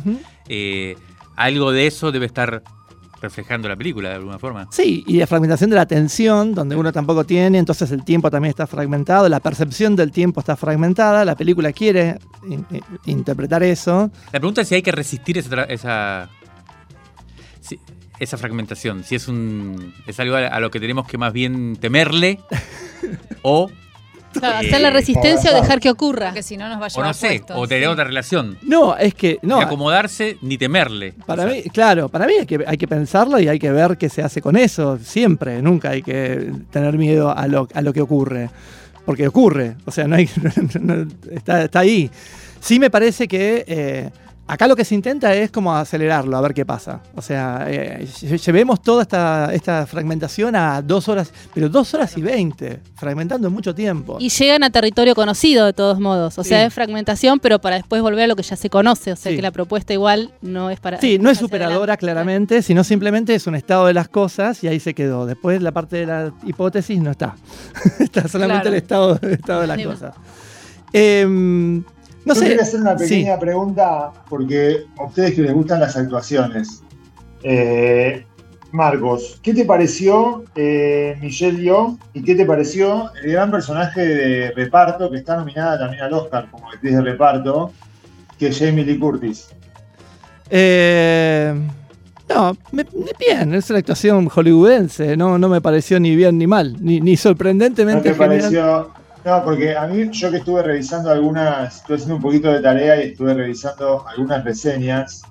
Eh, 0.48 0.96
algo 1.36 1.72
de 1.72 1.88
eso 1.88 2.12
debe 2.12 2.26
estar 2.26 2.64
reflejando 3.22 3.70
la 3.70 3.76
película 3.76 4.10
de 4.10 4.16
alguna 4.16 4.40
forma. 4.40 4.68
Sí, 4.72 5.04
y 5.06 5.18
la 5.18 5.28
fragmentación 5.28 5.70
de 5.70 5.76
la 5.76 5.84
atención, 5.84 6.56
donde 6.56 6.76
uno 6.76 6.92
tampoco 6.92 7.24
tiene, 7.24 7.60
entonces 7.60 7.92
el 7.92 8.04
tiempo 8.04 8.32
también 8.32 8.50
está 8.50 8.66
fragmentado, 8.66 9.30
la 9.30 9.40
percepción 9.40 9.96
del 9.96 10.12
tiempo 10.12 10.40
está 10.40 10.56
fragmentada, 10.56 11.24
la 11.24 11.36
película 11.36 11.72
quiere 11.72 12.18
in- 12.50 12.66
in- 12.72 12.84
interpretar 13.06 13.62
eso. 13.62 14.10
La 14.32 14.40
pregunta 14.40 14.62
es 14.62 14.68
si 14.70 14.76
hay 14.76 14.82
que 14.82 14.92
resistir 14.92 15.38
esa, 15.38 15.64
esa, 15.66 16.30
si- 17.60 17.80
esa 18.20 18.38
fragmentación, 18.38 19.04
si 19.04 19.14
es 19.16 19.28
un 19.28 19.94
es 20.08 20.20
algo 20.20 20.36
a, 20.36 20.48
a 20.48 20.60
lo 20.60 20.72
que 20.72 20.80
tenemos 20.80 21.08
que 21.08 21.20
más 21.20 21.32
bien 21.32 21.76
temerle 21.76 22.40
o, 23.44 23.70
Claro, 24.34 24.58
hacer 24.60 24.82
la 24.82 24.90
resistencia 24.90 25.52
o 25.52 25.58
o 25.58 25.62
dejar 25.62 25.80
que 25.80 25.90
ocurra. 25.90 26.28
Porque 26.28 26.44
si 26.44 26.58
no 26.58 26.68
nos 26.70 26.80
va 26.80 26.86
a 26.86 26.88
o 26.88 26.90
llevar 26.90 27.08
no 27.08 27.14
sé, 27.14 27.28
puestos, 27.28 27.58
o 27.58 27.68
tener 27.68 27.84
sí. 27.84 27.90
otra 27.90 28.04
relación. 28.06 28.58
No, 28.62 28.96
es 28.98 29.14
que 29.14 29.40
no. 29.42 29.58
Ni 29.58 29.64
acomodarse 29.64 30.38
ni 30.42 30.58
temerle. 30.58 31.14
Para 31.26 31.44
O 31.44 31.48
sea, 31.48 31.56
mí, 31.56 31.64
claro, 31.70 32.10
para 32.10 32.26
mí 32.28 32.34
hay 32.40 32.46
que, 32.46 32.64
hay 32.66 32.78
que 32.78 32.88
pensarlo 32.88 33.40
y 33.40 33.48
hay 33.48 33.60
que 33.60 33.72
ver 33.72 33.98
qué 33.98 34.10
se 34.10 34.22
hace 34.24 34.42
con 34.42 34.56
eso, 34.58 34.98
siempre, 35.00 35.62
nunca 35.62 35.90
hay 35.92 36.02
que 36.02 36.52
tener 36.72 36.98
miedo 36.98 37.36
a 37.36 37.48
lo, 37.48 37.68
a 37.74 37.82
lo 37.82 37.92
que 37.94 38.02
ocurre, 38.02 38.50
porque 39.06 39.28
ocurre, 39.28 39.76
o 39.86 39.92
sea, 39.92 40.08
no 40.08 40.16
hay, 40.16 40.30
no- 40.80 41.08
está, 41.32 41.64
está 41.64 41.80
ahí. 41.80 42.10
Sí 42.60 42.80
me 42.80 42.90
parece 42.90 43.28
que 43.28 43.66
eh, 43.68 44.10
acá 44.54 44.68
lo 44.68 44.76
que 44.76 44.84
se 44.86 44.94
intenta 44.96 45.34
es 45.34 45.50
como 45.50 45.74
acelerarlo, 45.76 46.36
a 46.36 46.42
ver 46.42 46.54
qué 46.54 46.66
pasa. 46.66 47.02
O 47.16 47.22
sea, 47.22 47.66
eh, 47.70 48.06
lle- 48.06 48.38
llevemos 48.38 48.82
toda 48.82 49.02
esta, 49.04 49.54
esta 49.54 49.86
fragmentación 49.88 50.56
a 50.56 50.82
dos 50.82 51.08
horas, 51.08 51.32
pero 51.54 51.70
dos 51.70 51.94
horas 51.94 52.18
y 52.18 52.22
veinte, 52.22 52.82
fragmentando 52.96 53.48
en 53.48 53.54
mucho 53.54 53.74
tiempo. 53.74 54.18
Y 54.20 54.30
llegan 54.30 54.64
a 54.64 54.70
territorio 54.70 55.16
conocido 55.16 55.66
de 55.66 55.74
todos 55.74 56.00
modos. 56.00 56.38
O 56.38 56.44
sea, 56.44 56.66
es 56.66 56.74
fragmentación, 56.74 57.40
pero 57.40 57.60
para 57.60 57.78
después 57.78 58.02
volver 58.02 58.26
a 58.26 58.28
lo 58.28 58.36
que 58.36 58.44
ya 58.44 58.56
se 58.56 58.70
conoce. 58.70 59.14
O 59.14 59.16
sea 59.16 59.32
Sí. 59.32 59.36
que 59.38 59.42
la 59.42 59.52
propuesta 59.52 59.94
igual 59.94 60.34
no 60.42 60.70
es 60.70 60.80
para. 60.80 61.00
Sí, 61.00 61.18
no 61.18 61.30
es 61.30 61.38
superadora 61.38 61.96
claramente, 61.98 62.62
sino 62.62 62.84
simplemente 62.84 63.34
es 63.34 63.48
un 63.48 63.56
estado 63.56 63.86
de 63.88 63.94
las 63.94 64.10
cosas 64.10 64.64
y 64.64 64.68
ahí 64.68 64.80
se 64.82 64.94
quedó. 64.94 65.26
Después 65.26 65.62
la 65.62 65.72
parte 65.72 65.96
de 65.98 66.06
la 66.08 66.34
hipótesis 66.46 67.00
no 67.02 67.12
está. 67.12 67.36
está 68.00 68.28
solamente 68.28 68.64
Claro. 68.64 68.70
el, 68.70 68.76
estado, 68.76 69.20
el 69.22 69.32
estado 69.34 69.62
de 69.62 69.68
las 69.68 69.78
Sí. 69.78 69.84
cosas. 69.86 70.14
Em, 70.94 71.84
no 72.26 72.34
Yo 72.34 72.40
sé. 72.40 72.48
quería 72.48 72.64
hacer 72.64 72.80
una 72.82 72.98
sí. 72.98 73.04
pequeña 73.06 73.40
pregunta 73.40 74.12
porque 74.30 74.84
a 74.98 75.06
ustedes 75.06 75.34
que 75.36 75.42
les 75.42 75.54
gustan 75.54 75.80
las 75.80 75.96
actuaciones. 75.98 76.82
Eh, 77.44 78.26
Marcos, 78.72 79.40
¿qué 79.44 79.54
te 79.54 79.66
pareció 79.66 80.44
eh, 80.56 81.18
Michelle 81.22 81.62
Yeoh 81.62 81.98
y 82.14 82.24
qué 82.24 82.36
te 82.36 82.46
pareció 82.46 83.12
el 83.24 83.34
gran 83.34 83.52
personaje 83.52 84.00
de 84.06 84.52
reparto 84.52 85.10
que 85.12 85.18
está 85.18 85.36
nominada 85.36 85.78
también 85.80 86.04
al 86.04 86.14
Oscar 86.14 86.48
como 86.50 86.70
actriz 86.72 86.94
de 86.96 87.02
reparto, 87.02 87.72
que 88.40 88.48
es 88.48 88.58
Jamie 88.60 88.86
Lee 88.86 88.98
Curtis? 88.98 89.50
Eh, 90.50 91.54
no, 92.30 92.56
me- 92.72 92.86
bien, 93.20 93.54
es 93.56 93.70
una 93.70 93.80
actuación 93.80 94.28
hollywoodense, 94.30 95.18
no, 95.18 95.38
no 95.38 95.50
me 95.50 95.60
pareció 95.60 96.00
ni 96.00 96.16
bien 96.16 96.38
ni 96.38 96.48
mal, 96.48 96.78
ni, 96.80 97.02
ni 97.02 97.12
¿No 97.12 97.18
sorprendentemente 97.18 98.10
te 98.12 98.16
genial. 98.16 98.30
pareció? 98.40 98.90
No, 99.24 99.44
porque 99.44 99.76
a 99.76 99.86
mí, 99.88 100.10
yo 100.12 100.32
que 100.32 100.38
estuve 100.38 100.64
revisando 100.64 101.12
algunas, 101.12 101.78
estuve 101.78 101.98
haciendo 101.98 102.16
un 102.16 102.22
poquito 102.22 102.52
de 102.52 102.60
tarea 102.62 103.04
y 103.04 103.10
estuve 103.10 103.34
revisando 103.34 104.06
algunas 104.08 104.44
reseñas. 104.44 105.22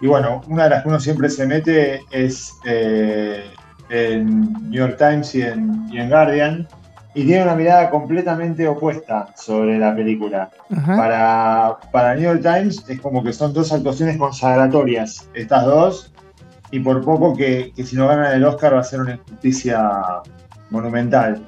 Y 0.00 0.06
bueno, 0.06 0.40
una 0.48 0.64
de 0.64 0.70
las 0.70 0.82
que 0.82 0.88
uno 0.88 1.00
siempre 1.00 1.28
se 1.28 1.46
mete 1.46 2.00
es 2.10 2.54
eh, 2.64 3.44
en 3.90 4.52
New 4.70 4.72
York 4.72 4.96
Times 4.96 5.34
y 5.34 5.42
en, 5.42 5.86
y 5.90 5.98
en 5.98 6.08
Guardian. 6.08 6.68
Y 7.12 7.26
tiene 7.26 7.42
una 7.42 7.56
mirada 7.56 7.90
completamente 7.90 8.66
opuesta 8.68 9.26
sobre 9.36 9.78
la 9.78 9.94
película. 9.94 10.48
Ajá. 10.70 10.96
Para, 10.96 11.78
para 11.92 12.14
New 12.14 12.22
York 12.22 12.40
Times 12.40 12.84
es 12.88 13.00
como 13.00 13.22
que 13.22 13.32
son 13.32 13.52
dos 13.52 13.72
actuaciones 13.72 14.16
consagratorias, 14.16 15.28
estas 15.34 15.66
dos. 15.66 16.12
Y 16.70 16.78
por 16.80 17.04
poco 17.04 17.36
que, 17.36 17.72
que 17.74 17.84
si 17.84 17.96
no 17.96 18.06
ganan 18.06 18.32
el 18.32 18.44
Oscar 18.44 18.76
va 18.76 18.80
a 18.80 18.84
ser 18.84 19.00
una 19.00 19.14
injusticia 19.14 20.22
monumental. 20.70 21.42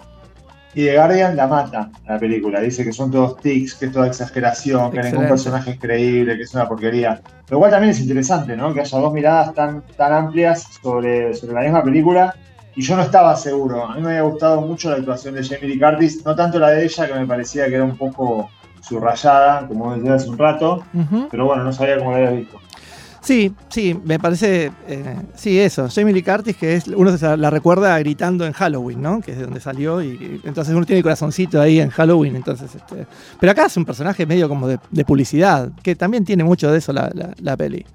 Y 0.74 0.84
The 0.84 0.96
Guardian 0.96 1.36
la 1.36 1.46
mata 1.46 1.90
la 2.06 2.18
película. 2.18 2.60
Dice 2.60 2.84
que 2.84 2.92
son 2.92 3.10
todos 3.10 3.36
tics, 3.38 3.74
que 3.74 3.86
es 3.86 3.92
toda 3.92 4.06
exageración, 4.06 4.90
que 4.90 4.96
ningún 4.96 5.24
Excelente. 5.24 5.28
personaje 5.28 5.70
es 5.72 5.78
creíble, 5.78 6.36
que 6.36 6.42
es 6.44 6.54
una 6.54 6.66
porquería. 6.66 7.20
Lo 7.50 7.58
cual 7.58 7.70
también 7.70 7.90
es 7.90 8.00
interesante, 8.00 8.56
¿no? 8.56 8.72
Que 8.72 8.80
haya 8.80 8.98
dos 8.98 9.12
miradas 9.12 9.54
tan, 9.54 9.82
tan 9.96 10.12
amplias 10.12 10.66
sobre, 10.82 11.34
sobre 11.34 11.54
la 11.54 11.60
misma 11.60 11.84
película. 11.84 12.34
Y 12.74 12.80
yo 12.80 12.96
no 12.96 13.02
estaba 13.02 13.36
seguro. 13.36 13.84
A 13.84 13.96
mí 13.96 14.00
me 14.00 14.08
había 14.08 14.22
gustado 14.22 14.62
mucho 14.62 14.88
la 14.88 14.96
actuación 14.96 15.34
de 15.34 15.44
Jamie 15.44 15.74
Lee 15.74 15.78
Curtis, 15.78 16.24
no 16.24 16.34
tanto 16.34 16.58
la 16.58 16.70
de 16.70 16.84
ella, 16.86 17.06
que 17.06 17.14
me 17.14 17.26
parecía 17.26 17.66
que 17.66 17.74
era 17.74 17.84
un 17.84 17.98
poco 17.98 18.48
subrayada, 18.80 19.68
como 19.68 19.94
decía 19.94 20.14
hace 20.14 20.30
un 20.30 20.38
rato. 20.38 20.82
Pero 21.30 21.44
bueno, 21.44 21.64
no 21.64 21.72
sabía 21.72 21.98
cómo 21.98 22.12
la 22.12 22.16
había 22.16 22.30
visto. 22.30 22.58
Sí, 23.24 23.52
sí, 23.68 23.96
me 24.04 24.18
parece. 24.18 24.72
eh, 24.88 25.16
sí, 25.36 25.58
eso. 25.60 25.88
Jamie 25.88 26.12
Lee 26.12 26.24
Curtis, 26.24 26.56
que 26.56 26.74
es, 26.74 26.88
uno 26.88 27.16
se 27.16 27.36
la 27.36 27.50
recuerda 27.50 27.96
gritando 28.00 28.44
en 28.44 28.52
Halloween, 28.52 29.00
¿no? 29.00 29.20
Que 29.20 29.30
es 29.30 29.38
de 29.38 29.44
donde 29.44 29.60
salió. 29.60 30.02
Y, 30.02 30.08
y 30.08 30.40
entonces 30.44 30.74
uno 30.74 30.84
tiene 30.84 30.98
el 30.98 31.02
corazoncito 31.04 31.60
ahí 31.60 31.78
en 31.78 31.90
Halloween. 31.90 32.34
Entonces, 32.34 32.74
este, 32.74 33.06
pero 33.38 33.52
acá 33.52 33.66
es 33.66 33.76
un 33.76 33.84
personaje 33.84 34.26
medio 34.26 34.48
como 34.48 34.66
de, 34.66 34.78
publicidad, 35.04 35.70
que 35.84 35.94
también 35.94 36.24
tiene 36.24 36.42
mucho 36.42 36.72
de 36.72 36.78
eso 36.78 36.92
la, 36.92 37.10
la- 37.14 37.32
la 37.40 37.56
peli. 37.56 37.86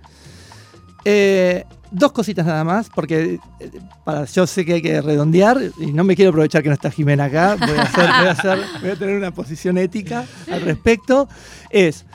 Eh, 1.06 1.64
dos 1.92 2.12
cositas 2.12 2.46
nada 2.46 2.64
más, 2.64 2.90
porque 2.94 3.40
eh, 3.60 3.70
para, 4.04 4.26
yo 4.26 4.46
sé 4.48 4.66
que 4.66 4.74
hay 4.74 4.82
que 4.82 5.02
redondear 5.02 5.58
y 5.80 5.94
no 5.94 6.04
me 6.04 6.16
quiero 6.16 6.30
aprovechar 6.30 6.64
que 6.64 6.70
no 6.70 6.74
está 6.76 6.90
Jimena 6.92 7.26
acá. 7.26 7.56
Voy 7.60 7.78
a, 7.78 7.82
hacer- 7.84 8.10
voy 8.20 8.28
a 8.28 8.32
hacer- 8.32 8.60
voy 8.82 8.90
a 8.92 8.96
tener 8.96 9.18
una 9.18 9.32
posición 9.32 9.78
ética 9.78 10.26
al 10.52 10.62
respecto. 10.62 11.28
Es. 11.70 12.06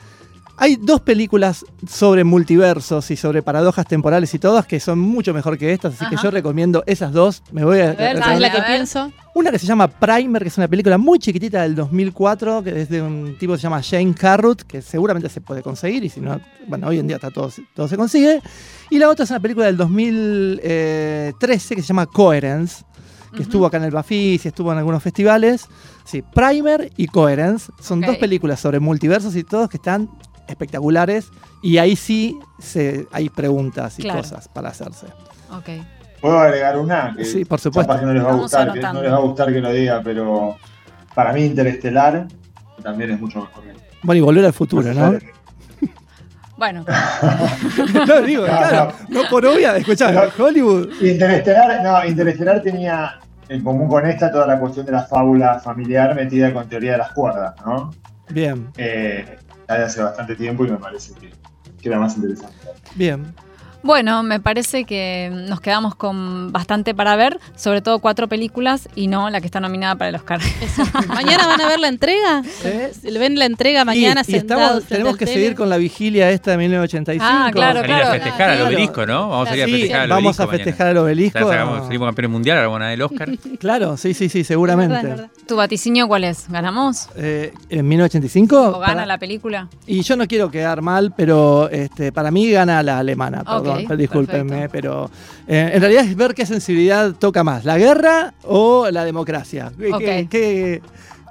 Hay 0.55 0.75
dos 0.75 1.01
películas 1.01 1.65
sobre 1.89 2.23
multiversos 2.23 3.09
y 3.11 3.17
sobre 3.17 3.41
paradojas 3.41 3.87
temporales 3.87 4.33
y 4.35 4.39
todas 4.39 4.65
que 4.67 4.79
son 4.79 4.99
mucho 4.99 5.33
mejor 5.33 5.57
que 5.57 5.73
estas, 5.73 5.95
así 5.99 6.05
que 6.15 6.21
yo 6.21 6.29
recomiendo 6.29 6.83
esas 6.85 7.11
dos. 7.11 7.41
Me 7.51 7.65
voy 7.65 7.79
a, 7.79 7.89
A 7.89 7.93
ver, 7.93 8.21
a- 8.23 8.39
la 8.39 8.51
que 8.51 8.61
pienso. 8.61 9.11
una 9.33 9.49
que 9.49 9.57
se 9.57 9.65
llama 9.65 9.87
Primer, 9.87 10.43
que 10.43 10.49
es 10.49 10.57
una 10.57 10.67
película 10.67 10.97
muy 10.99 11.17
chiquitita 11.17 11.63
del 11.63 11.73
2004, 11.75 12.63
que 12.63 12.81
es 12.81 12.89
de 12.89 13.01
un 13.01 13.35
tipo 13.39 13.53
que 13.53 13.57
se 13.59 13.63
llama 13.63 13.81
Shane 13.81 14.13
Carruth, 14.13 14.61
que 14.61 14.81
seguramente 14.83 15.27
se 15.27 15.41
puede 15.41 15.63
conseguir, 15.63 16.03
y 16.03 16.09
si 16.09 16.21
no, 16.21 16.39
bueno, 16.67 16.87
hoy 16.87 16.99
en 16.99 17.07
día 17.07 17.15
está 17.17 17.31
todo, 17.31 17.49
todo 17.73 17.87
se 17.87 17.97
consigue. 17.97 18.39
Y 18.91 18.99
la 18.99 19.09
otra 19.09 19.25
es 19.25 19.31
una 19.31 19.39
película 19.39 19.65
del 19.65 19.75
2013 19.77 21.75
que 21.75 21.81
se 21.81 21.87
llama 21.87 22.05
Coherence, 22.05 22.83
que 23.35 23.41
estuvo 23.41 23.65
acá 23.65 23.77
en 23.77 23.83
el 23.85 23.91
Bafis 23.91 24.45
y 24.45 24.47
estuvo 24.47 24.71
en 24.71 24.77
algunos 24.77 25.01
festivales. 25.01 25.65
Sí, 26.05 26.21
Primer 26.21 26.91
y 26.97 27.07
Coherence 27.07 27.71
son 27.81 28.01
dos 28.01 28.17
películas 28.17 28.59
sobre 28.59 28.79
multiversos 28.79 29.35
y 29.35 29.43
todos 29.43 29.67
que 29.69 29.77
están 29.77 30.09
espectaculares, 30.47 31.29
y 31.61 31.77
ahí 31.77 31.95
sí 31.95 32.37
se, 32.59 33.07
hay 33.11 33.29
preguntas 33.29 33.97
y 33.99 34.03
Claro. 34.03 34.19
cosas 34.21 34.47
para 34.47 34.69
hacerse. 34.69 35.07
Ok. 35.51 35.69
¿Puedo 36.21 36.39
agregar 36.39 36.77
una? 36.77 37.13
Que 37.15 37.25
Sí, 37.25 37.43
por 37.45 37.59
supuesto. 37.59 37.87
Capaz 37.87 37.99
que 37.99 38.05
no 38.05 38.13
les 38.13 38.23
va 38.25 38.31
a 38.31 38.35
gustar, 38.35 38.71
que 38.73 38.79
no 38.81 39.01
les 39.01 39.11
va 39.11 39.17
a 39.17 39.19
gustar 39.19 39.51
que 39.53 39.59
lo 39.59 39.71
diga, 39.71 40.01
pero 40.03 40.55
para 41.13 41.33
mí 41.33 41.43
Interestelar 41.45 42.27
también 42.81 43.11
es 43.11 43.19
mucho 43.19 43.39
mejor 43.41 43.63
Bueno, 44.03 44.17
y 44.19 44.21
volver 44.21 44.45
al 44.45 44.53
futuro, 44.53 44.93
¿no? 44.93 45.17
Bueno, 46.55 46.85
no, 48.07 48.21
digo, 48.21 48.43
No, 48.45 48.47
claro, 48.57 48.93
no 49.09 49.21
por 49.29 49.45
obvia, 49.45 49.75
escuchá, 49.75 50.07
Pero- 50.09 50.45
Hollywood. 50.47 50.89
Interestelar, 51.01 51.81
no, 51.83 52.05
Interestelar 52.05 52.61
tenía 52.61 53.19
en 53.49 53.63
común 53.63 53.87
con 53.89 54.05
esta 54.05 54.31
toda 54.31 54.45
la 54.47 54.59
cuestión 54.59 54.85
de 54.85 54.91
la 54.93 55.03
fábula 55.03 55.59
familiar 55.59 56.13
metida 56.15 56.53
con 56.53 56.69
teoría 56.69 56.93
de 56.93 56.97
las 56.99 57.11
cuerdas, 57.11 57.55
¿no? 57.65 57.91
Bien, 58.29 58.69
Eh, 58.77 59.37
hace 59.67 60.01
bastante 60.01 60.35
tiempo 60.35 60.65
y 60.65 60.71
me 60.71 60.77
parece 60.77 61.15
que, 61.15 61.39
que 61.81 61.89
era 61.89 61.99
más 61.99 62.15
interesante. 62.15 62.57
bien. 62.93 63.35
Bueno, 63.83 64.23
me 64.23 64.39
parece 64.39 64.85
que 64.85 65.29
nos 65.31 65.59
quedamos 65.61 65.95
con 65.95 66.51
bastante 66.51 66.95
para 66.95 67.15
ver, 67.15 67.39
sobre 67.55 67.81
todo 67.81 67.99
cuatro 67.99 68.27
películas 68.27 68.89
y 68.95 69.07
no 69.07 69.29
la 69.29 69.39
que 69.41 69.45
está 69.47 69.59
nominada 69.59 69.95
para 69.95 70.09
el 70.09 70.15
Oscar. 70.15 70.39
¿Mañana 71.07 71.47
van 71.47 71.61
a 71.61 71.67
ver 71.67 71.79
la 71.79 71.87
entrega? 71.89 72.41
¿Eh? 72.63 72.91
¿Ven 73.03 73.37
la 73.37 73.45
entrega 73.45 73.85
mañana 73.85 74.21
y, 74.27 74.31
y 74.31 74.35
estamos- 74.35 74.83
tenemos 74.85 75.13
al 75.13 75.19
que 75.19 75.25
tele? 75.25 75.37
seguir 75.37 75.55
con 75.55 75.69
la 75.69 75.77
vigilia 75.77 76.29
esta 76.31 76.51
de 76.51 76.57
1985. 76.57 77.25
Ah, 77.27 77.49
claro, 77.51 77.81
Salir 77.81 77.95
claro. 77.95 78.07
a 78.09 78.11
festejar 78.13 78.49
al 78.49 78.57
Claro. 78.57 78.67
obelisco, 78.75 79.05
¿no? 79.05 79.29
Vamos 79.29 79.47
a 79.47 79.49
salir 79.49 79.63
a 79.63 79.65
Sí, 79.67 79.71
festejar 79.73 80.01
al 80.01 80.09
vamos 80.09 80.23
obelisco. 80.39 80.43
a 80.43 80.47
festejar 80.47 80.87
al 80.87 80.97
obelisco. 80.97 81.39
Ya 81.39 81.45
sacamos- 81.45 81.83
salimos 81.85 82.07
campeones 82.07 82.31
mundial, 82.31 82.57
ahora 82.57 82.67
van 82.69 82.81
a 82.81 82.85
ganar 82.85 82.93
el 82.93 83.01
Oscar. 83.01 83.29
Claro, 83.59 83.97
sí, 83.97 84.13
sí, 84.13 84.29
sí, 84.29 84.41
Es 84.41 84.47
seguramente. 84.47 84.93
verdad, 84.95 85.11
es 85.11 85.17
verdad. 85.21 85.31
¿Tu 85.47 85.55
vaticinio 85.55 86.07
cuál 86.07 86.23
es? 86.25 86.45
¿Ganamos? 86.49 87.07
Eh, 87.15 87.53
¿En 87.69 87.87
1985? 87.87 88.77
¿O 88.77 88.79
gana 88.79 88.93
Para- 88.93 89.05
la 89.05 89.17
película? 89.17 89.67
Y 89.87 90.01
yo 90.01 90.15
no 90.15 90.27
quiero 90.27 90.49
quedar 90.51 90.81
mal, 90.81 91.13
pero 91.15 91.69
este, 91.69 92.11
para 92.11 92.31
mí 92.31 92.49
gana 92.51 92.81
la 92.83 92.99
alemana, 92.99 93.43
perdón, 93.43 93.72
Pero 93.87 93.97
discúlpenme, 93.97 94.67
perfecto. 94.67 94.71
pero 94.73 95.11
eh, 95.47 95.71
en 95.73 95.81
realidad 95.81 96.05
es 96.05 96.15
ver 96.15 96.33
qué 96.33 96.45
sensibilidad 96.45 97.11
toca 97.13 97.43
más, 97.43 97.65
la 97.65 97.77
guerra 97.77 98.33
o 98.43 98.89
la 98.91 99.03
democracia. 99.05 99.71
¿Qué, 99.77 99.91
Ok. 99.93 99.99
qué- 99.99 100.27
qué- 100.29 100.81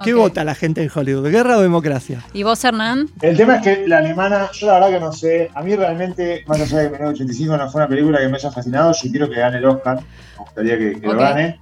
qué 0.03 0.13
Ok. 0.13 0.19
vota 0.19 0.43
la 0.43 0.55
gente 0.55 0.81
en 0.83 0.89
Hollywood, 0.93 1.29
guerra 1.29 1.57
o 1.57 1.61
democracia? 1.61 2.19
¿Y 2.33 2.43
vos, 2.43 2.63
Hernán? 2.63 3.07
El 3.21 3.37
tema 3.37 3.55
es 3.57 3.61
que 3.61 3.87
la 3.87 3.99
alemana, 3.99 4.49
yo 4.53 4.67
la 4.67 4.73
verdad 4.73 4.89
que 4.89 4.99
no 4.99 5.13
sé, 5.13 5.49
a 5.53 5.61
mí 5.61 5.75
realmente, 5.75 6.43
más 6.47 6.59
allá 6.59 6.79
de 6.79 6.83
que 6.85 6.91
1985 6.93 7.57
no 7.57 7.69
fue 7.71 7.81
una 7.81 7.87
película 7.87 8.19
que 8.19 8.27
me 8.27 8.35
haya 8.35 8.51
fascinado, 8.51 8.91
yo 8.91 9.09
quiero 9.11 9.29
que 9.29 9.35
gane 9.39 9.57
el 9.59 9.65
Oscar, 9.65 9.97
me 9.99 10.43
gustaría 10.43 10.77
que, 10.77 10.99
que 10.99 11.07
Ok. 11.07 11.13
lo 11.13 11.19
gane, 11.19 11.59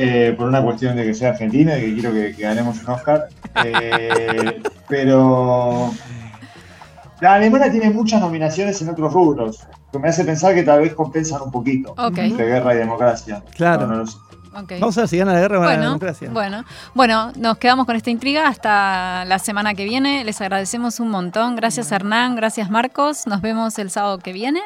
eh, 0.00 0.32
por 0.38 0.46
una 0.46 0.62
cuestión 0.62 0.96
de 0.96 1.04
que 1.04 1.12
sea 1.14 1.30
argentina 1.30 1.76
y 1.76 1.80
que 1.80 1.94
quiero 1.94 2.12
que, 2.12 2.34
que 2.36 2.42
ganemos 2.42 2.80
un 2.82 2.90
Oscar, 2.90 3.28
Eh, 3.64 4.62
pero 4.88 5.92
la 7.20 7.34
alemana 7.34 7.70
tiene 7.70 7.90
muchas 7.90 8.20
nominaciones 8.20 8.80
en 8.82 8.88
otros 8.90 9.12
rubros, 9.12 9.66
que 9.92 9.98
me 9.98 10.08
hace 10.08 10.24
pensar 10.24 10.54
que 10.54 10.62
tal 10.62 10.80
vez 10.80 10.94
compensan 10.94 11.42
un 11.42 11.50
poquito 11.50 11.94
Ok. 11.98 12.18
entre 12.18 12.46
guerra 12.46 12.74
y 12.74 12.78
democracia. 12.78 13.42
Claro. 13.56 13.86
No, 13.86 13.94
no 13.94 13.98
lo 14.00 14.06
sé. 14.06 14.16
Ok. 14.54 14.72
Vamos 14.80 14.96
a 14.98 15.02
ver 15.02 15.08
si 15.08 15.18
gana 15.18 15.32
la 15.34 15.40
guerra 15.40 15.58
o 15.58 15.60
gana 15.60 15.72
la 15.72 15.76
Bueno, 15.78 15.88
democracia. 15.90 16.30
bueno, 16.32 16.64
bueno, 16.94 17.32
nos 17.36 17.58
quedamos 17.58 17.86
con 17.86 17.96
esta 17.96 18.10
intriga 18.10 18.48
hasta 18.48 19.24
la 19.26 19.38
semana 19.38 19.74
que 19.74 19.84
viene. 19.84 20.24
Les 20.24 20.40
agradecemos 20.40 21.00
un 21.00 21.10
montón. 21.10 21.54
Gracias 21.54 21.92
Hernán, 21.92 22.34
gracias 22.34 22.70
Marcos. 22.70 23.26
Nos 23.26 23.40
vemos 23.40 23.78
el 23.78 23.90
sábado 23.90 24.18
que 24.18 24.32
viene. 24.32 24.60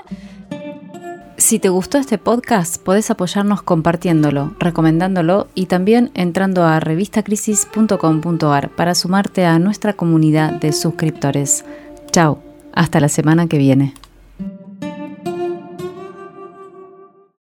Si 1.37 1.59
te 1.59 1.69
gustó 1.71 1.99
este 1.99 2.19
podcast, 2.19 2.81
podés 2.81 3.11
apoyarnos 3.11 3.63
compartiéndolo, 3.63 4.53
recomendándolo 4.61 5.49
y 5.55 5.67
también 5.67 6.13
entrando 6.15 6.65
a 6.65 6.79
revistacrisis.com.ar 6.79 8.69
para 8.71 8.95
sumarte 8.95 9.45
a 9.45 9.59
nuestra 9.59 9.95
comunidad 9.95 10.53
de 10.53 10.73
suscriptores. 10.73 11.65
Chao, 12.13 12.43
hasta 12.75 13.01
la 13.01 13.09
semana 13.09 13.47
que 13.47 13.57
viene. 13.57 13.95